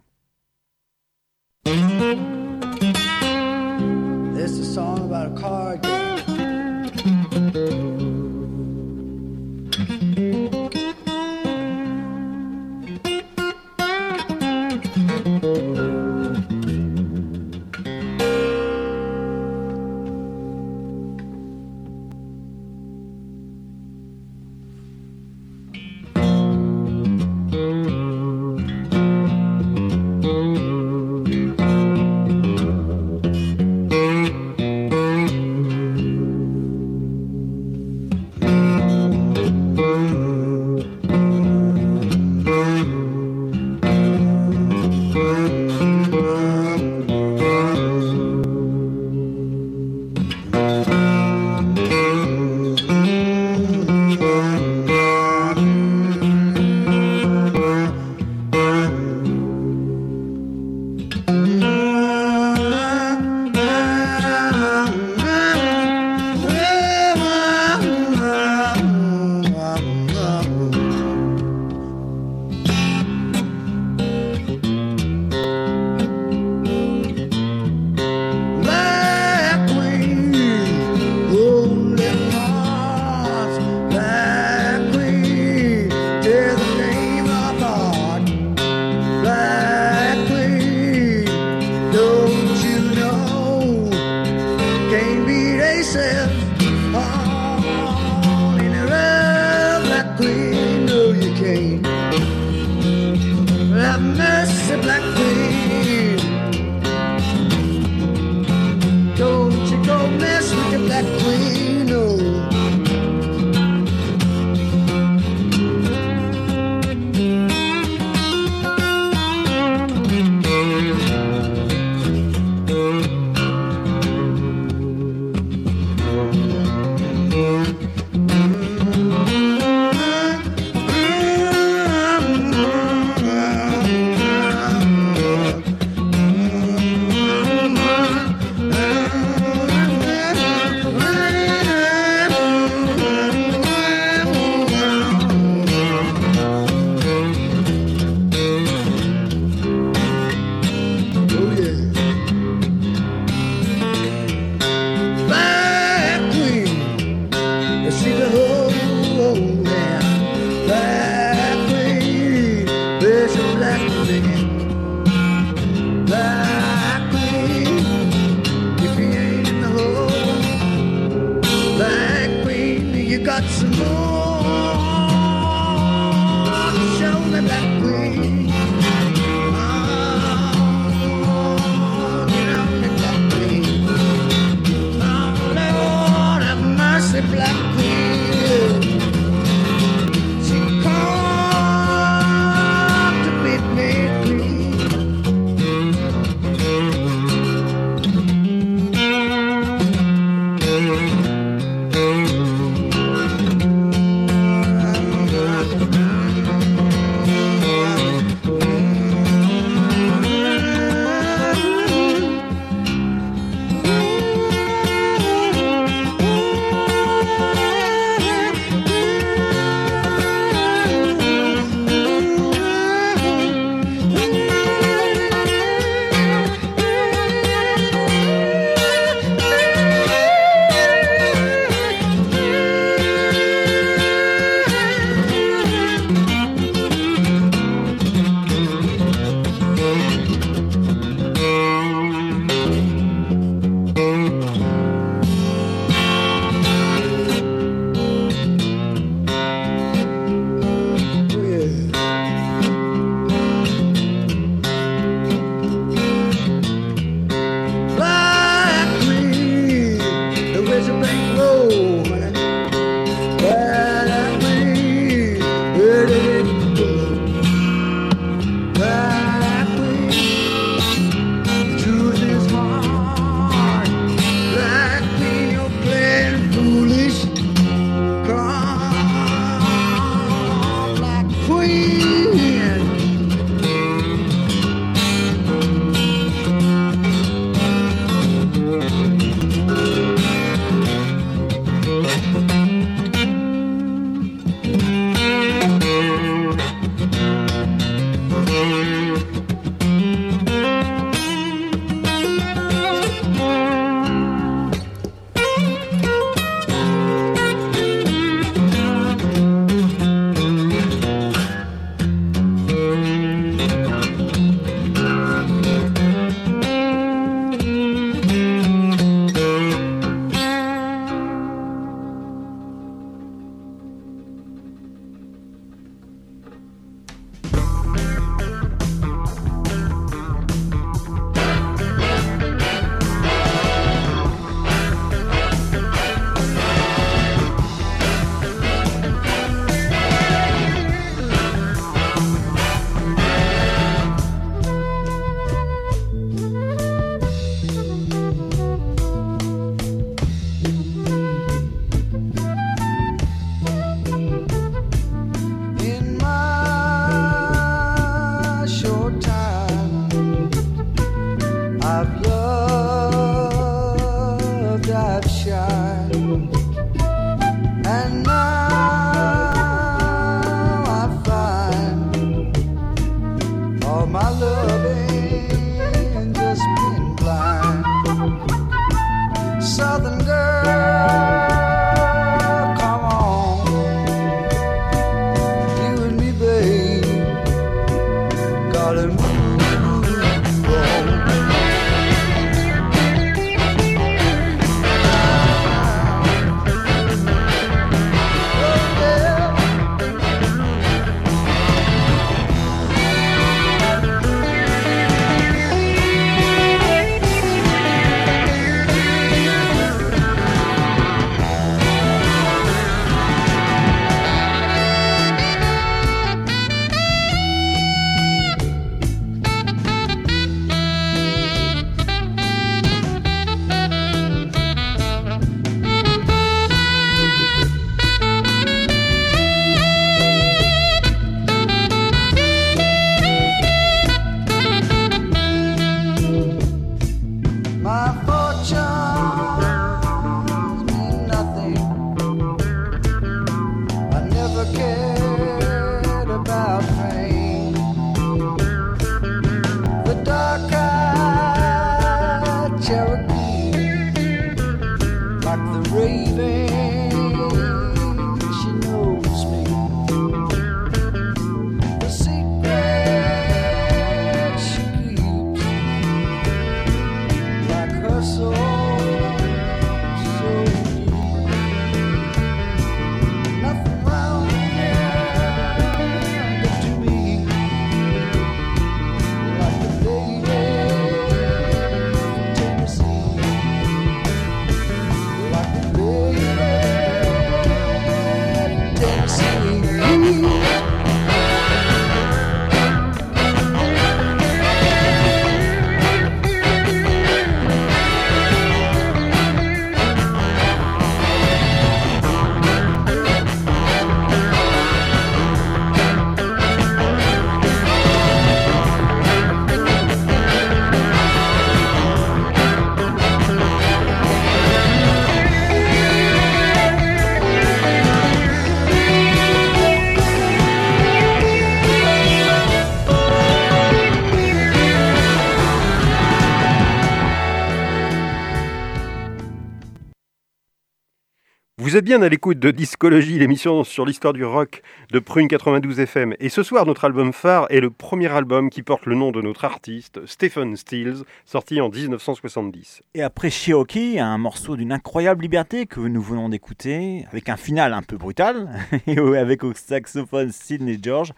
Bien 532.01 532.21
à 532.23 532.29
l'écoute 532.29 532.57
de 532.57 532.71
Discologie, 532.71 533.37
l'émission 533.37 533.83
sur 533.83 534.05
l'histoire 534.05 534.33
du 534.33 534.43
rock 534.43 534.81
de 535.11 535.19
Prune 535.19 535.47
92 535.47 535.99
FM. 535.99 536.35
Et 536.39 536.49
ce 536.49 536.63
soir, 536.63 536.85
notre 536.85 537.05
album 537.05 537.31
phare 537.31 537.67
est 537.69 537.79
le 537.79 537.91
premier 537.91 538.27
album 538.27 538.69
qui 538.69 538.81
porte 538.81 539.05
le 539.05 539.13
nom 539.13 539.31
de 539.31 539.41
notre 539.41 539.65
artiste, 539.65 540.25
Stephen 540.25 540.75
Stills, 540.75 541.23
sorti 541.45 541.79
en 541.79 541.89
1970. 541.89 543.03
Et 543.13 543.21
après 543.21 543.51
Cherokee, 543.51 544.19
un 544.19 544.37
morceau 544.39 544.75
d'une 544.75 544.91
incroyable 544.91 545.43
liberté 545.43 545.85
que 545.85 545.99
nous 545.99 546.21
venons 546.21 546.49
d'écouter, 546.49 547.25
avec 547.31 547.49
un 547.49 547.57
final 547.57 547.93
un 547.93 548.01
peu 548.01 548.17
brutal, 548.17 548.69
et 549.07 549.17
avec 549.19 549.63
au 549.63 549.73
saxophone 549.73 550.51
Sidney 550.51 550.97
George, 551.01 551.33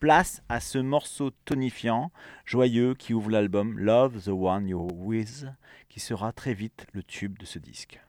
place 0.00 0.42
à 0.48 0.58
ce 0.58 0.78
morceau 0.78 1.30
tonifiant, 1.44 2.10
joyeux, 2.44 2.94
qui 2.94 3.14
ouvre 3.14 3.30
l'album 3.30 3.78
Love 3.78 4.24
the 4.24 4.28
One 4.28 4.68
You're 4.68 4.92
With, 4.92 5.46
qui 5.88 6.00
sera 6.00 6.32
très 6.32 6.54
vite 6.54 6.86
le 6.92 7.04
tube 7.04 7.38
de 7.38 7.46
ce 7.46 7.58
disque. 7.58 8.00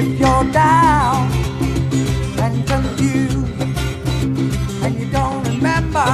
If 0.00 0.20
you're 0.20 0.44
down 0.52 1.28
and 2.38 2.64
confused 2.68 3.60
and 4.84 4.94
you 4.96 5.10
don't 5.10 5.42
remember 5.48 6.08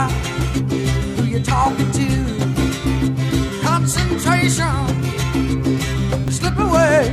who 1.16 1.24
you're 1.24 1.42
talking 1.42 1.90
to, 1.92 2.08
concentration 3.60 4.74
slip 6.30 6.58
away 6.58 7.12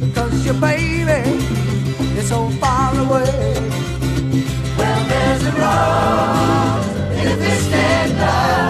because 0.00 0.46
your 0.46 0.54
baby 0.54 1.28
is 2.18 2.28
so 2.30 2.48
far 2.62 2.98
away. 2.98 3.52
Well, 4.78 5.04
there's 5.10 5.42
a 5.44 5.52
in 7.20 7.26
a 7.28 7.36
twisted 7.36 8.16
love, 8.16 8.61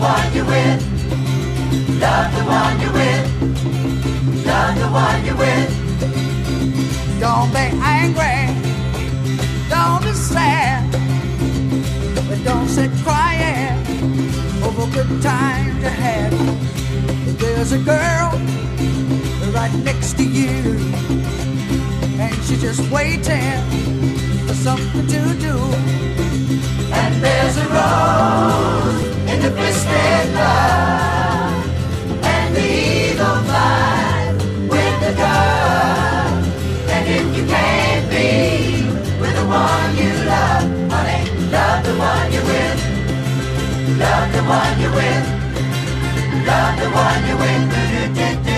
one 0.00 0.32
you're 0.32 0.46
with. 0.46 0.80
Love 2.00 2.32
the 2.36 2.44
one 2.58 2.80
you're 2.80 2.92
with. 2.92 4.46
Love 4.46 4.74
the 4.78 4.88
one 4.88 5.24
you're 5.26 5.36
with. 5.36 5.70
Don't 7.20 7.50
be 7.52 7.66
angry. 7.98 8.40
Don't 9.68 10.02
be 10.02 10.12
sad. 10.12 10.90
But 12.28 12.42
don't 12.44 12.68
sit 12.68 12.90
crying 13.04 13.76
over 14.64 14.86
good 14.96 15.22
times 15.22 15.76
you 15.82 15.90
had. 15.90 16.32
There's 17.38 17.72
a 17.72 17.78
girl 17.78 18.30
right 19.52 19.74
next 19.84 20.16
to 20.16 20.24
you 20.24 20.78
and 22.20 22.34
she's 22.44 22.62
just 22.62 22.90
waiting 22.90 23.60
for 24.46 24.54
something 24.54 25.06
to 25.06 25.22
do. 25.46 25.56
And 26.92 27.22
there's 27.22 27.56
a 27.56 27.66
rose 27.68 29.09
in 29.32 29.40
the 29.42 29.50
twisted 29.50 30.26
love, 30.34 31.64
and 32.32 32.56
the 32.56 32.66
eagle 32.88 33.38
flies 33.46 34.34
with 34.72 34.96
the 35.04 35.12
dove. 35.22 36.42
And 36.94 37.04
if 37.16 37.26
you 37.36 37.44
can't 37.46 38.06
be 38.10 38.28
with 39.20 39.34
the 39.40 39.46
one 39.46 39.90
you 40.00 40.10
love, 40.34 40.66
honey, 40.92 41.22
love 41.54 41.80
the 41.86 41.94
one 42.08 42.26
you're 42.32 42.48
with. 42.52 42.80
Love 44.02 44.28
the 44.34 44.42
one 44.58 44.74
you're 44.80 44.94
with. 44.98 45.24
Love 46.48 46.74
the 46.80 46.88
one 46.90 47.20
you're 47.28 47.38
with. 47.38 48.49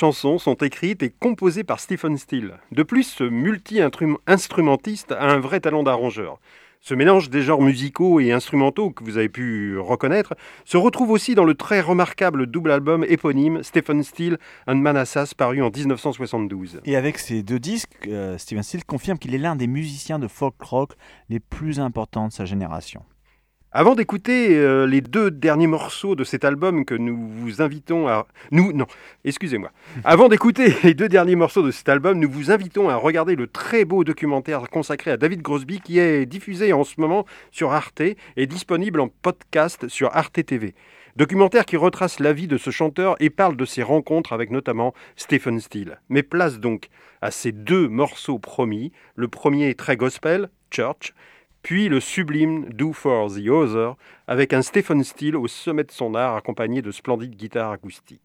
Chansons 0.00 0.38
sont 0.38 0.54
écrites 0.54 1.02
et 1.02 1.10
composées 1.10 1.62
par 1.62 1.78
Stephen 1.78 2.16
Steele. 2.16 2.54
De 2.72 2.82
plus, 2.82 3.02
ce 3.02 3.24
multi-instrumentiste 3.24 5.12
a 5.12 5.30
un 5.30 5.40
vrai 5.40 5.60
talent 5.60 5.82
d'arrangeur. 5.82 6.40
Ce 6.80 6.94
mélange 6.94 7.28
des 7.28 7.42
genres 7.42 7.60
musicaux 7.60 8.18
et 8.18 8.32
instrumentaux 8.32 8.92
que 8.92 9.04
vous 9.04 9.18
avez 9.18 9.28
pu 9.28 9.78
reconnaître 9.78 10.34
se 10.64 10.78
retrouve 10.78 11.10
aussi 11.10 11.34
dans 11.34 11.44
le 11.44 11.52
très 11.52 11.82
remarquable 11.82 12.46
double 12.46 12.70
album 12.70 13.04
éponyme 13.06 13.62
Stephen 13.62 14.02
Steele 14.02 14.38
and 14.66 14.76
Manassas 14.76 15.34
paru 15.36 15.60
en 15.60 15.68
1972. 15.68 16.80
Et 16.86 16.96
avec 16.96 17.18
ces 17.18 17.42
deux 17.42 17.58
disques, 17.58 18.08
euh, 18.08 18.38
Steven 18.38 18.62
Steele 18.62 18.86
confirme 18.86 19.18
qu'il 19.18 19.34
est 19.34 19.38
l'un 19.38 19.54
des 19.54 19.66
musiciens 19.66 20.18
de 20.18 20.28
folk 20.28 20.54
rock 20.62 20.92
les 21.28 21.40
plus 21.40 21.78
importants 21.78 22.28
de 22.28 22.32
sa 22.32 22.46
génération. 22.46 23.02
Avant 23.72 23.94
d'écouter 23.94 24.56
euh, 24.56 24.84
les 24.84 25.00
deux 25.00 25.30
derniers 25.30 25.68
morceaux 25.68 26.16
de 26.16 26.24
cet 26.24 26.44
album 26.44 26.84
que 26.84 26.96
nous 26.96 27.16
vous 27.16 27.62
invitons 27.62 28.08
à... 28.08 28.26
Nous, 28.50 28.72
non, 28.72 28.86
excusez-moi. 29.24 29.70
Avant 30.02 30.28
d'écouter 30.28 30.74
les 30.82 30.92
deux 30.92 31.08
derniers 31.08 31.36
morceaux 31.36 31.62
de 31.62 31.70
cet 31.70 31.88
album, 31.88 32.18
nous 32.18 32.28
vous 32.28 32.50
invitons 32.50 32.88
à 32.88 32.96
regarder 32.96 33.36
le 33.36 33.46
très 33.46 33.84
beau 33.84 34.02
documentaire 34.02 34.68
consacré 34.70 35.12
à 35.12 35.16
David 35.16 35.42
Crosby 35.42 35.80
qui 35.80 36.00
est 36.00 36.26
diffusé 36.26 36.72
en 36.72 36.82
ce 36.82 37.00
moment 37.00 37.26
sur 37.52 37.70
Arte 37.70 38.00
et 38.00 38.46
disponible 38.48 38.98
en 38.98 39.06
podcast 39.06 39.86
sur 39.86 40.16
Arte 40.16 40.44
TV. 40.44 40.74
Documentaire 41.14 41.64
qui 41.64 41.76
retrace 41.76 42.18
la 42.18 42.32
vie 42.32 42.48
de 42.48 42.58
ce 42.58 42.70
chanteur 42.70 43.14
et 43.20 43.30
parle 43.30 43.56
de 43.56 43.64
ses 43.64 43.84
rencontres 43.84 44.32
avec 44.32 44.50
notamment 44.50 44.94
Stephen 45.14 45.60
Steele. 45.60 46.00
Mais 46.08 46.24
place 46.24 46.58
donc 46.58 46.88
à 47.22 47.30
ces 47.30 47.52
deux 47.52 47.86
morceaux 47.86 48.40
promis. 48.40 48.90
Le 49.14 49.28
premier 49.28 49.70
est 49.70 49.78
très 49.78 49.96
gospel, 49.96 50.48
Church, 50.72 51.14
puis 51.62 51.88
le 51.88 52.00
sublime 52.00 52.66
Do 52.70 52.92
for 52.92 53.30
the 53.30 53.48
Other, 53.48 53.94
avec 54.26 54.52
un 54.52 54.62
Stephen 54.62 55.04
Steele 55.04 55.36
au 55.36 55.46
sommet 55.48 55.84
de 55.84 55.90
son 55.90 56.14
art 56.14 56.36
accompagné 56.36 56.82
de 56.82 56.90
splendides 56.90 57.36
guitares 57.36 57.72
acoustiques. 57.72 58.20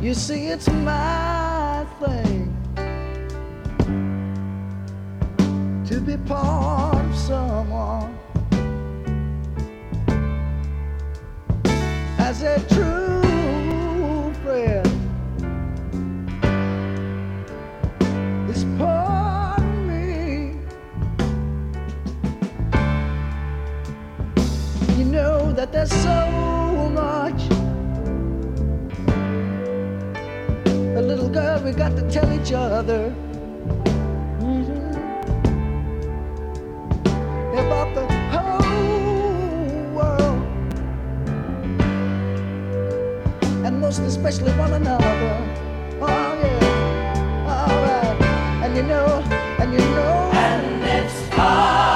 You 0.00 0.14
see, 0.14 0.48
it's 0.48 0.68
my 0.68 1.84
thing 2.00 2.54
to 5.88 6.00
be 6.00 6.16
part 6.28 7.04
of 7.04 7.16
someone 7.16 8.16
that 25.56 25.72
there's 25.72 25.90
so 25.90 26.90
much. 26.92 27.40
A 30.98 31.00
little 31.00 31.30
girl, 31.30 31.62
we 31.64 31.72
got 31.72 31.96
to 31.96 32.02
tell 32.10 32.30
each 32.38 32.52
other 32.52 33.10
Mhm. 34.40 34.96
about 37.56 37.88
the 37.94 38.04
whole 38.32 39.80
world, 39.96 40.42
and 43.64 43.80
most 43.80 44.00
especially 44.00 44.52
one 44.64 44.74
another. 44.74 45.36
Oh 46.02 46.30
yeah, 46.44 47.52
all 47.52 47.76
right, 47.86 48.18
and 48.64 48.76
you 48.76 48.82
know, 48.82 49.08
and 49.60 49.72
you 49.72 49.84
know, 49.96 50.30
and 50.34 50.84
it's 50.84 51.18
hard. 51.34 51.95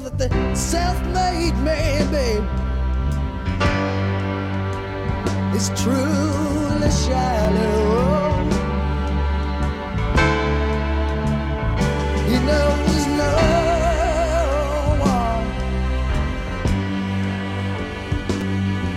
Know 0.00 0.08
that 0.08 0.18
the 0.18 0.54
self-made 0.54 1.56
man, 1.58 2.10
babe, 2.10 2.44
is 5.54 5.68
truly 5.80 6.90
shallow. 6.90 8.44
He 12.28 12.36
knows 12.48 13.06
no 13.22 13.34
one 15.00 15.46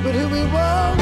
but 0.04 0.14
who 0.16 0.26
he 0.36 0.44
wants 0.54 0.99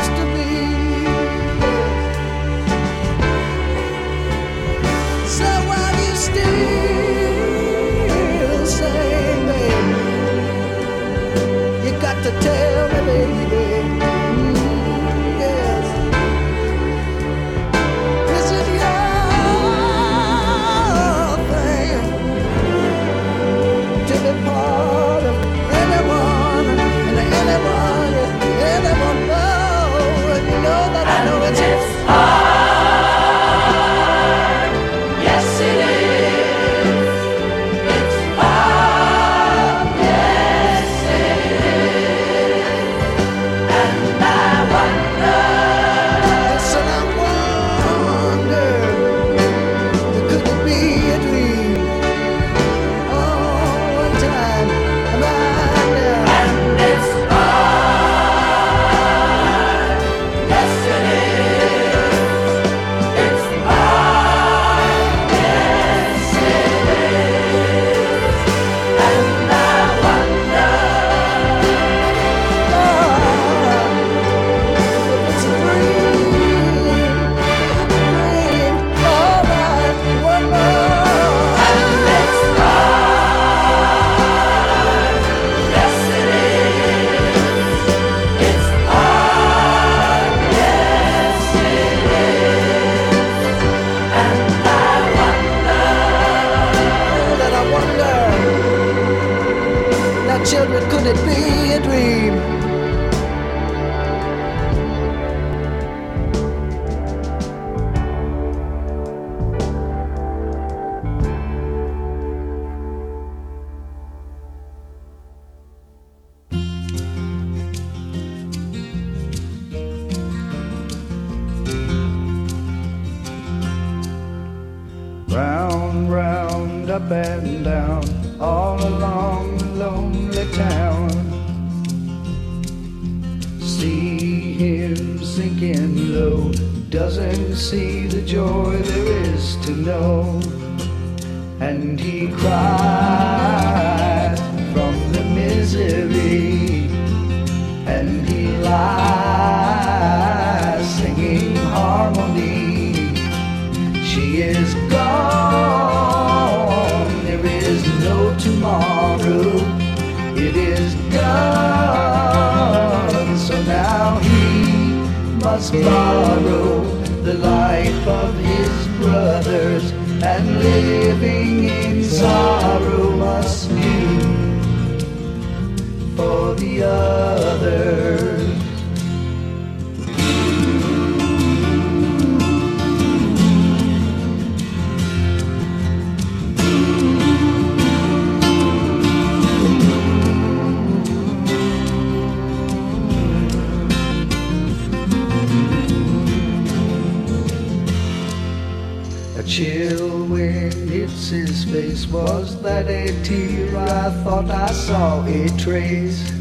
his 201.26 201.65
face. 201.65 202.05
Was 202.07 202.61
that 202.61 202.88
a 202.88 203.07
tear? 203.24 203.76
I 203.76 204.11
thought 204.24 204.49
I 204.51 204.72
saw 204.72 205.26
a 205.26 205.49
trace. 205.57 206.32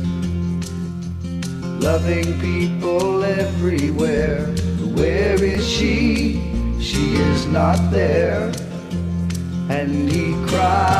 Loving 1.80 2.38
people 2.38 3.24
everywhere. 3.24 4.46
Where 4.94 5.42
is 5.42 5.66
she? 5.66 6.42
She 6.78 7.14
is 7.14 7.46
not 7.46 7.90
there. 7.90 8.52
And 9.70 10.10
he 10.10 10.34
cries 10.46 10.92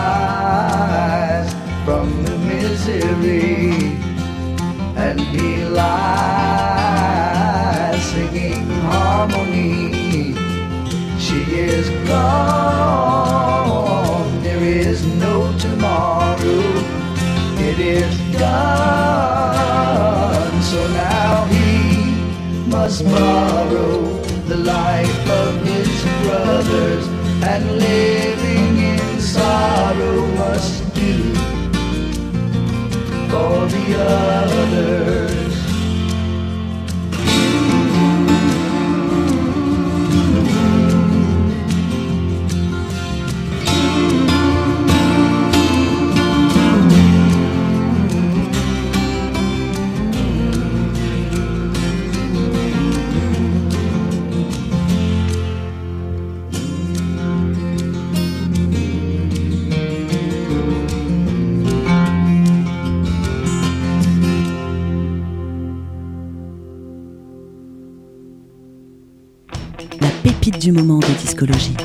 from 1.85 2.24
the 2.24 2.39
misery. 2.39 3.95
And 4.97 5.20
he 5.20 5.64
lies 5.66 6.97
singing 8.11 8.70
harmony. 8.89 9.95
She 11.37 11.43
is 11.61 11.91
gone. 12.09 13.12
There 14.43 14.64
is 14.64 15.05
no 15.05 15.53
tomorrow. 15.59 16.62
It 17.68 17.78
is 17.78 18.18
done. 18.39 19.82
So 20.62 20.89
now 20.89 21.45
he 21.45 22.14
must 22.70 23.05
borrow 23.05 24.01
the 24.49 24.57
life 24.57 25.28
of 25.28 25.61
his 25.66 26.05
brothers 26.24 27.07
and 27.53 27.62
living 27.80 28.78
in 28.78 29.20
sorrow 29.20 30.26
must 30.39 30.95
do 30.95 31.34
for 33.28 33.66
the 33.74 33.84
others. 34.09 35.45
Du 70.61 70.72
moment 70.72 70.98
de 70.98 71.20
discologie. 71.20 71.76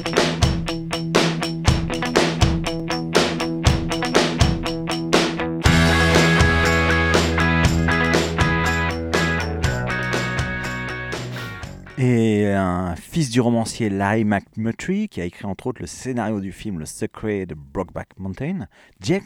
Et 11.97 12.47
un 12.47 12.95
fils 12.95 13.29
du 13.29 13.41
romancier 13.41 13.89
Larry 13.89 14.23
McMurtry, 14.23 15.09
qui 15.09 15.21
a 15.21 15.25
écrit 15.25 15.45
entre 15.45 15.67
autres 15.67 15.81
le 15.81 15.87
scénario 15.87 16.39
du 16.39 16.51
film 16.51 16.79
Le 16.79 16.85
Secret 16.85 17.45
de 17.45 17.55
Brokeback 17.55 18.17
Mountain, 18.17 18.67
James, 19.01 19.21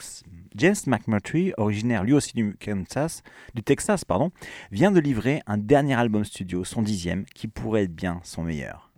James 0.55 0.75
McMurtry, 0.87 1.53
originaire 1.57 2.03
lui 2.03 2.13
aussi 2.13 2.33
du, 2.33 2.55
Kansas, 2.55 3.21
du 3.53 3.63
Texas, 3.63 4.05
pardon, 4.05 4.31
vient 4.71 4.91
de 4.91 4.99
livrer 4.99 5.41
un 5.45 5.57
dernier 5.57 5.93
album 5.93 6.25
studio, 6.25 6.63
son 6.63 6.81
dixième, 6.81 7.25
qui 7.25 7.47
pourrait 7.47 7.83
être 7.83 7.95
bien 7.95 8.19
son 8.23 8.43
meilleur. 8.43 8.94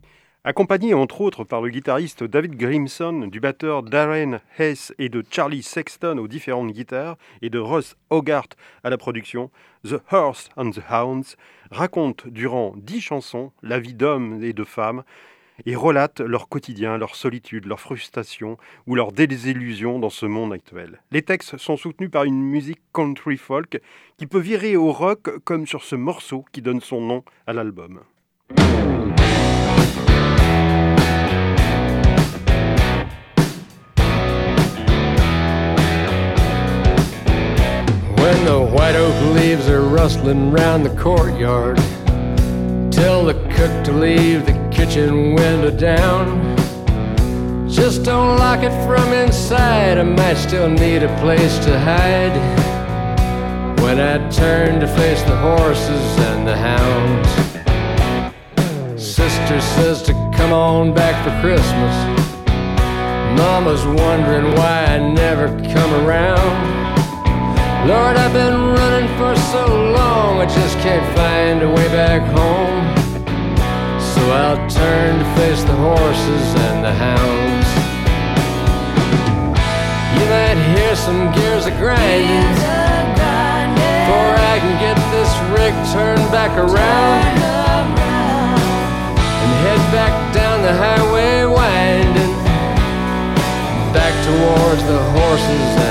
Accompagné 0.49 0.93
entre 0.93 1.19
autres 1.19 1.43
par 1.43 1.61
le 1.61 1.67
guitariste 1.67 2.23
David 2.23 2.55
Grimson, 2.55 3.27
du 3.27 3.41
batteur 3.41 3.83
Darren 3.83 4.39
Hess 4.57 4.93
et 4.97 5.09
de 5.09 5.21
Charlie 5.29 5.61
Sexton 5.61 6.17
aux 6.19 6.29
différentes 6.29 6.71
guitares 6.71 7.17
et 7.41 7.49
de 7.49 7.59
Russ 7.59 7.97
Hogarth 8.09 8.55
à 8.81 8.89
la 8.89 8.97
production, 8.97 9.51
The 9.83 9.97
Horse 10.09 10.47
and 10.55 10.69
the 10.69 10.81
Hounds 10.89 11.35
raconte 11.69 12.29
durant 12.29 12.75
dix 12.77 13.01
chansons 13.01 13.51
la 13.61 13.77
vie 13.77 13.93
d'hommes 13.93 14.41
et 14.41 14.53
de 14.53 14.63
femmes 14.63 15.03
et 15.65 15.75
relate 15.75 16.21
leur 16.21 16.47
quotidien, 16.47 16.97
leur 16.97 17.17
solitude, 17.17 17.65
leur 17.65 17.81
frustration 17.81 18.57
ou 18.85 18.95
leur 18.95 19.11
désillusion 19.11 19.99
dans 19.99 20.09
ce 20.09 20.25
monde 20.25 20.53
actuel. 20.53 21.01
Les 21.11 21.23
textes 21.23 21.57
sont 21.57 21.75
soutenus 21.75 22.09
par 22.09 22.23
une 22.23 22.41
musique 22.41 22.79
country 22.93 23.35
folk 23.35 23.81
qui 24.15 24.27
peut 24.27 24.39
virer 24.39 24.77
au 24.77 24.93
rock 24.93 25.29
comme 25.43 25.67
sur 25.67 25.83
ce 25.83 25.97
morceau 25.97 26.45
qui 26.53 26.61
donne 26.61 26.79
son 26.79 27.01
nom 27.01 27.25
à 27.47 27.51
l'album. 27.51 27.99
The 38.47 38.61
white 38.61 38.95
oak 38.95 39.35
leaves 39.35 39.67
are 39.67 39.81
rustling 39.81 40.51
round 40.51 40.85
the 40.85 40.95
courtyard, 40.95 41.75
tell 42.89 43.25
the 43.25 43.33
cook 43.53 43.83
to 43.83 43.91
leave 43.91 44.45
the 44.45 44.53
kitchen 44.71 45.35
window 45.35 45.69
down. 45.69 46.55
Just 47.69 48.03
don't 48.03 48.37
lock 48.37 48.63
it 48.63 48.71
from 48.87 49.11
inside, 49.11 49.97
I 49.97 50.03
might 50.03 50.35
still 50.35 50.69
need 50.69 51.03
a 51.03 51.13
place 51.19 51.59
to 51.65 51.77
hide. 51.77 52.37
When 53.81 53.99
I 53.99 54.17
turn 54.29 54.79
to 54.79 54.87
face 54.87 55.21
the 55.23 55.35
horses 55.35 56.17
and 56.29 56.47
the 56.47 56.55
hounds, 56.55 57.29
sister 58.95 59.59
says 59.59 60.01
to 60.03 60.13
come 60.33 60.53
on 60.53 60.93
back 60.93 61.15
for 61.25 61.33
Christmas. 61.41 61.95
Mama's 63.37 63.85
wondering 63.85 64.55
why 64.55 64.85
I 64.85 64.99
never 64.99 65.47
come 65.73 65.93
around. 66.07 66.86
Lord, 67.87 68.17
I've 68.17 68.33
been 68.33 68.75
running 68.75 69.07
for 69.15 69.33
so 69.47 69.63
long, 69.63 70.41
I 70.41 70.45
just 70.45 70.77
can't 70.79 71.07
find 71.15 71.63
a 71.63 71.69
way 71.71 71.87
back 71.87 72.19
home. 72.35 72.83
So 73.95 74.19
I'll 74.27 74.59
turn 74.67 75.19
to 75.19 75.27
face 75.39 75.63
the 75.63 75.71
horses 75.71 76.47
and 76.67 76.83
the 76.83 76.91
hounds. 76.91 77.67
You 80.19 80.25
might 80.27 80.59
hear 80.75 80.97
some 80.97 81.31
gears 81.31 81.65
a 81.65 81.71
grinding 81.79 82.51
before 83.79 84.35
I 84.35 84.59
can 84.59 84.75
get 84.83 84.99
this 85.15 85.31
rig 85.55 85.71
turned 85.95 86.27
back 86.29 86.51
around 86.59 87.23
and 89.39 89.51
head 89.63 89.81
back 89.95 90.13
down 90.35 90.61
the 90.61 90.75
highway 90.75 91.45
winding 91.47 92.35
back 93.95 94.11
towards 94.27 94.83
the 94.83 94.99
horses 95.15 95.86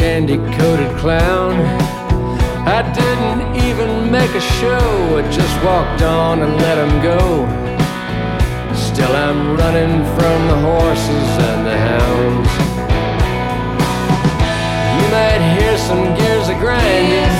candy 0.00 0.38
coated 0.56 0.96
clown. 0.98 1.52
I 2.66 2.80
didn't 2.90 3.44
even 3.68 4.10
make 4.10 4.32
a 4.34 4.40
show, 4.40 5.18
I 5.18 5.22
just 5.30 5.56
walked 5.62 6.02
on 6.02 6.40
and 6.40 6.56
let 6.56 6.76
him 6.82 6.94
go. 7.02 7.20
Still, 8.74 9.14
I'm 9.14 9.56
running 9.56 10.04
from 10.16 10.38
the 10.48 10.58
horses 10.68 11.28
and 11.50 11.60
the 11.68 11.76
hounds. 11.88 12.50
You 14.96 15.06
might 15.12 15.42
hear 15.56 15.76
some 15.76 16.02
gears 16.16 16.48
a 16.48 16.56
grinding 16.64 17.34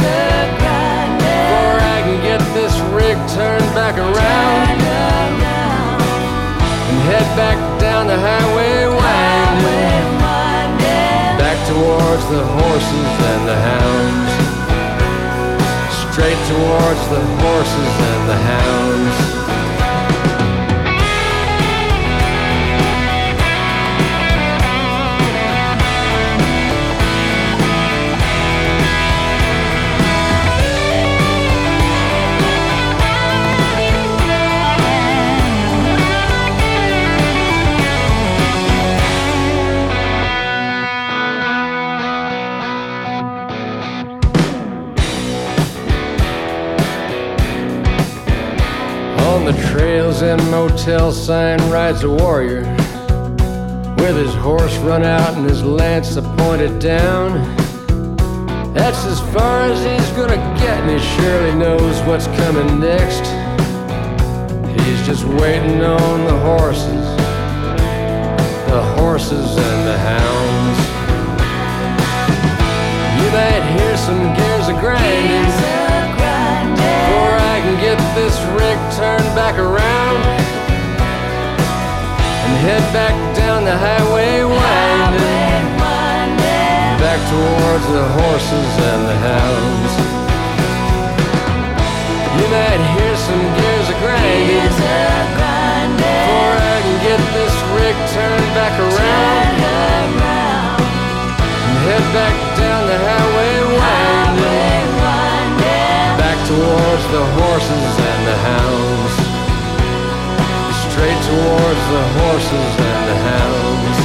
before 1.16 1.76
I 1.94 1.98
can 2.04 2.18
get 2.22 2.40
this 2.52 2.74
rig 2.92 3.16
turned 3.36 3.70
back 3.74 3.96
around 3.96 4.80
and 6.90 6.98
head 7.08 7.28
back 7.36 7.58
down 7.80 8.06
the 8.06 8.18
highway 8.18 8.59
towards 11.70 12.24
the 12.30 12.44
horses 12.44 13.10
and 13.32 13.42
the 13.46 13.58
hounds. 13.68 14.32
Straight 16.02 16.40
towards 16.50 17.02
the 17.14 17.22
horses 17.42 17.92
and 18.10 18.28
the 18.28 18.36
hounds 18.36 19.29
and 50.22 50.50
motel 50.50 51.12
sign 51.12 51.58
rides 51.70 52.02
a 52.02 52.10
warrior 52.10 52.62
with 53.96 54.16
his 54.16 54.34
horse 54.34 54.76
run 54.78 55.02
out 55.02 55.34
and 55.34 55.48
his 55.48 55.62
lance 55.62 56.14
pointed 56.36 56.78
down. 56.78 57.32
That's 58.74 59.04
as 59.06 59.20
far 59.32 59.62
as 59.62 59.78
he's 59.82 60.10
gonna 60.16 60.36
get, 60.58 60.78
and 60.80 60.90
he 60.90 60.98
surely 61.16 61.54
knows 61.54 62.00
what's 62.02 62.26
coming 62.26 62.80
next. 62.80 63.24
He's 64.80 65.06
just 65.06 65.24
waiting 65.24 65.82
on 65.82 66.24
the 66.26 66.38
horses, 66.40 67.06
the 68.68 68.82
horses 68.98 69.56
and 69.56 69.80
the 69.88 69.98
hounds. 69.98 70.78
You 73.16 73.30
might 73.32 73.64
hear 73.78 73.96
some 73.96 74.34
gears 74.36 74.68
grinding 74.80 75.59
this 78.14 78.36
rig 78.58 78.78
turned 78.98 79.30
back 79.38 79.56
around 79.58 80.20
and 82.44 82.54
head 82.66 82.82
back 82.92 83.14
down 83.36 83.64
the 83.64 83.76
highway 83.76 84.42
winding. 84.42 85.64
Back 86.98 87.20
towards 87.30 87.86
the 87.94 88.04
horses 88.18 88.72
and 88.90 89.02
the 89.06 89.16
hounds. 89.26 89.92
You 92.34 92.46
might 92.50 92.82
hear 92.98 93.14
some 93.14 93.44
gears 93.56 93.88
a 93.88 93.96
grinding. 94.02 94.74
Before 96.00 96.54
I 96.58 96.76
can 96.82 96.98
get 97.06 97.20
this 97.36 97.54
rig 97.78 97.96
turned 98.10 98.50
back 98.58 98.74
around 98.74 99.54
and 101.68 101.78
head 101.86 102.04
back 102.10 102.34
down 102.58 102.82
the 102.90 102.98
highway 102.98 103.54
winding. 103.78 104.88
Back 106.18 106.38
towards 106.50 107.04
the 107.14 107.24
horses 107.60 107.96
and 108.10 108.22
the 108.26 108.36
hounds. 108.48 109.14
Straight 110.88 111.20
towards 111.28 111.82
the 111.94 112.04
horses 112.18 112.72
and 112.88 113.02
the 113.08 113.18
hounds. 113.28 113.98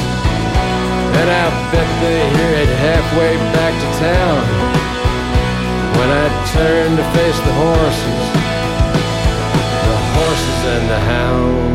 And 1.20 1.28
I 1.30 1.46
bet 1.72 1.88
they 2.02 2.20
hear 2.36 2.52
it 2.62 2.70
halfway 2.84 3.36
back 3.56 3.72
to 3.82 3.88
town. 3.98 4.42
When 5.96 6.10
I 6.10 6.26
turn 6.52 6.96
to 6.96 7.04
face 7.16 7.38
the 7.48 7.54
horses, 7.64 8.24
the 9.88 9.98
horses 10.16 10.60
and 10.74 10.90
the 10.90 11.00
hounds. 11.00 11.65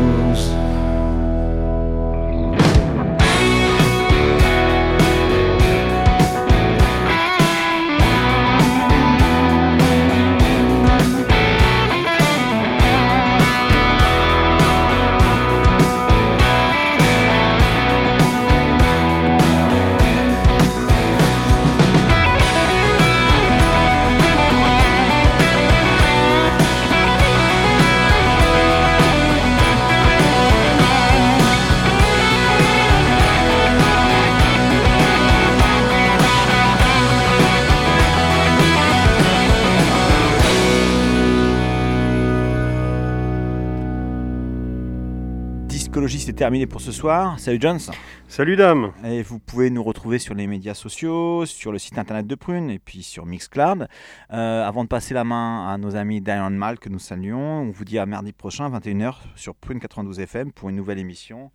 C'est 46.22 46.32
terminé 46.34 46.66
pour 46.66 46.80
ce 46.80 46.92
soir. 46.92 47.38
Salut 47.40 47.58
Jones. 47.60 47.80
Salut 48.28 48.54
dame. 48.54 48.92
Et 49.04 49.22
vous 49.22 49.40
pouvez 49.40 49.70
nous 49.70 49.82
retrouver 49.82 50.20
sur 50.20 50.34
les 50.34 50.46
médias 50.46 50.74
sociaux, 50.74 51.44
sur 51.46 51.72
le 51.72 51.78
site 51.78 51.98
internet 51.98 52.26
de 52.26 52.34
Prune 52.36 52.70
et 52.70 52.78
puis 52.78 53.02
sur 53.02 53.26
Mixcloud. 53.26 53.88
Euh, 54.32 54.64
avant 54.64 54.84
de 54.84 54.88
passer 54.88 55.14
la 55.14 55.24
main 55.24 55.68
à 55.68 55.78
nos 55.78 55.96
amis 55.96 56.20
d'Iron 56.20 56.50
Mal 56.50 56.78
que 56.78 56.88
nous 56.88 57.00
saluons, 57.00 57.62
on 57.62 57.70
vous 57.70 57.84
dit 57.84 57.98
à 57.98 58.06
mardi 58.06 58.32
prochain, 58.32 58.70
21h, 58.70 59.16
sur 59.34 59.56
Prune 59.56 59.80
92 59.80 60.20
FM 60.20 60.52
pour 60.52 60.68
une 60.68 60.76
nouvelle 60.76 60.98
émission 60.98 61.50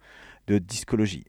de 0.47 0.57
Discologie. 0.57 1.25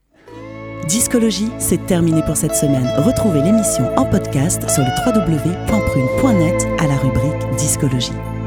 Discologie, 0.88 1.50
c'est 1.58 1.86
terminé 1.86 2.22
pour 2.22 2.36
cette 2.36 2.54
semaine. 2.54 2.88
Retrouvez 2.98 3.42
l'émission 3.42 3.96
en 3.96 4.04
podcast 4.04 4.68
sur 4.68 4.82
le 4.82 4.90
www.prune.net 5.06 6.66
à 6.80 6.86
la 6.86 6.96
rubrique 6.96 7.56
Discologie. 7.56 8.37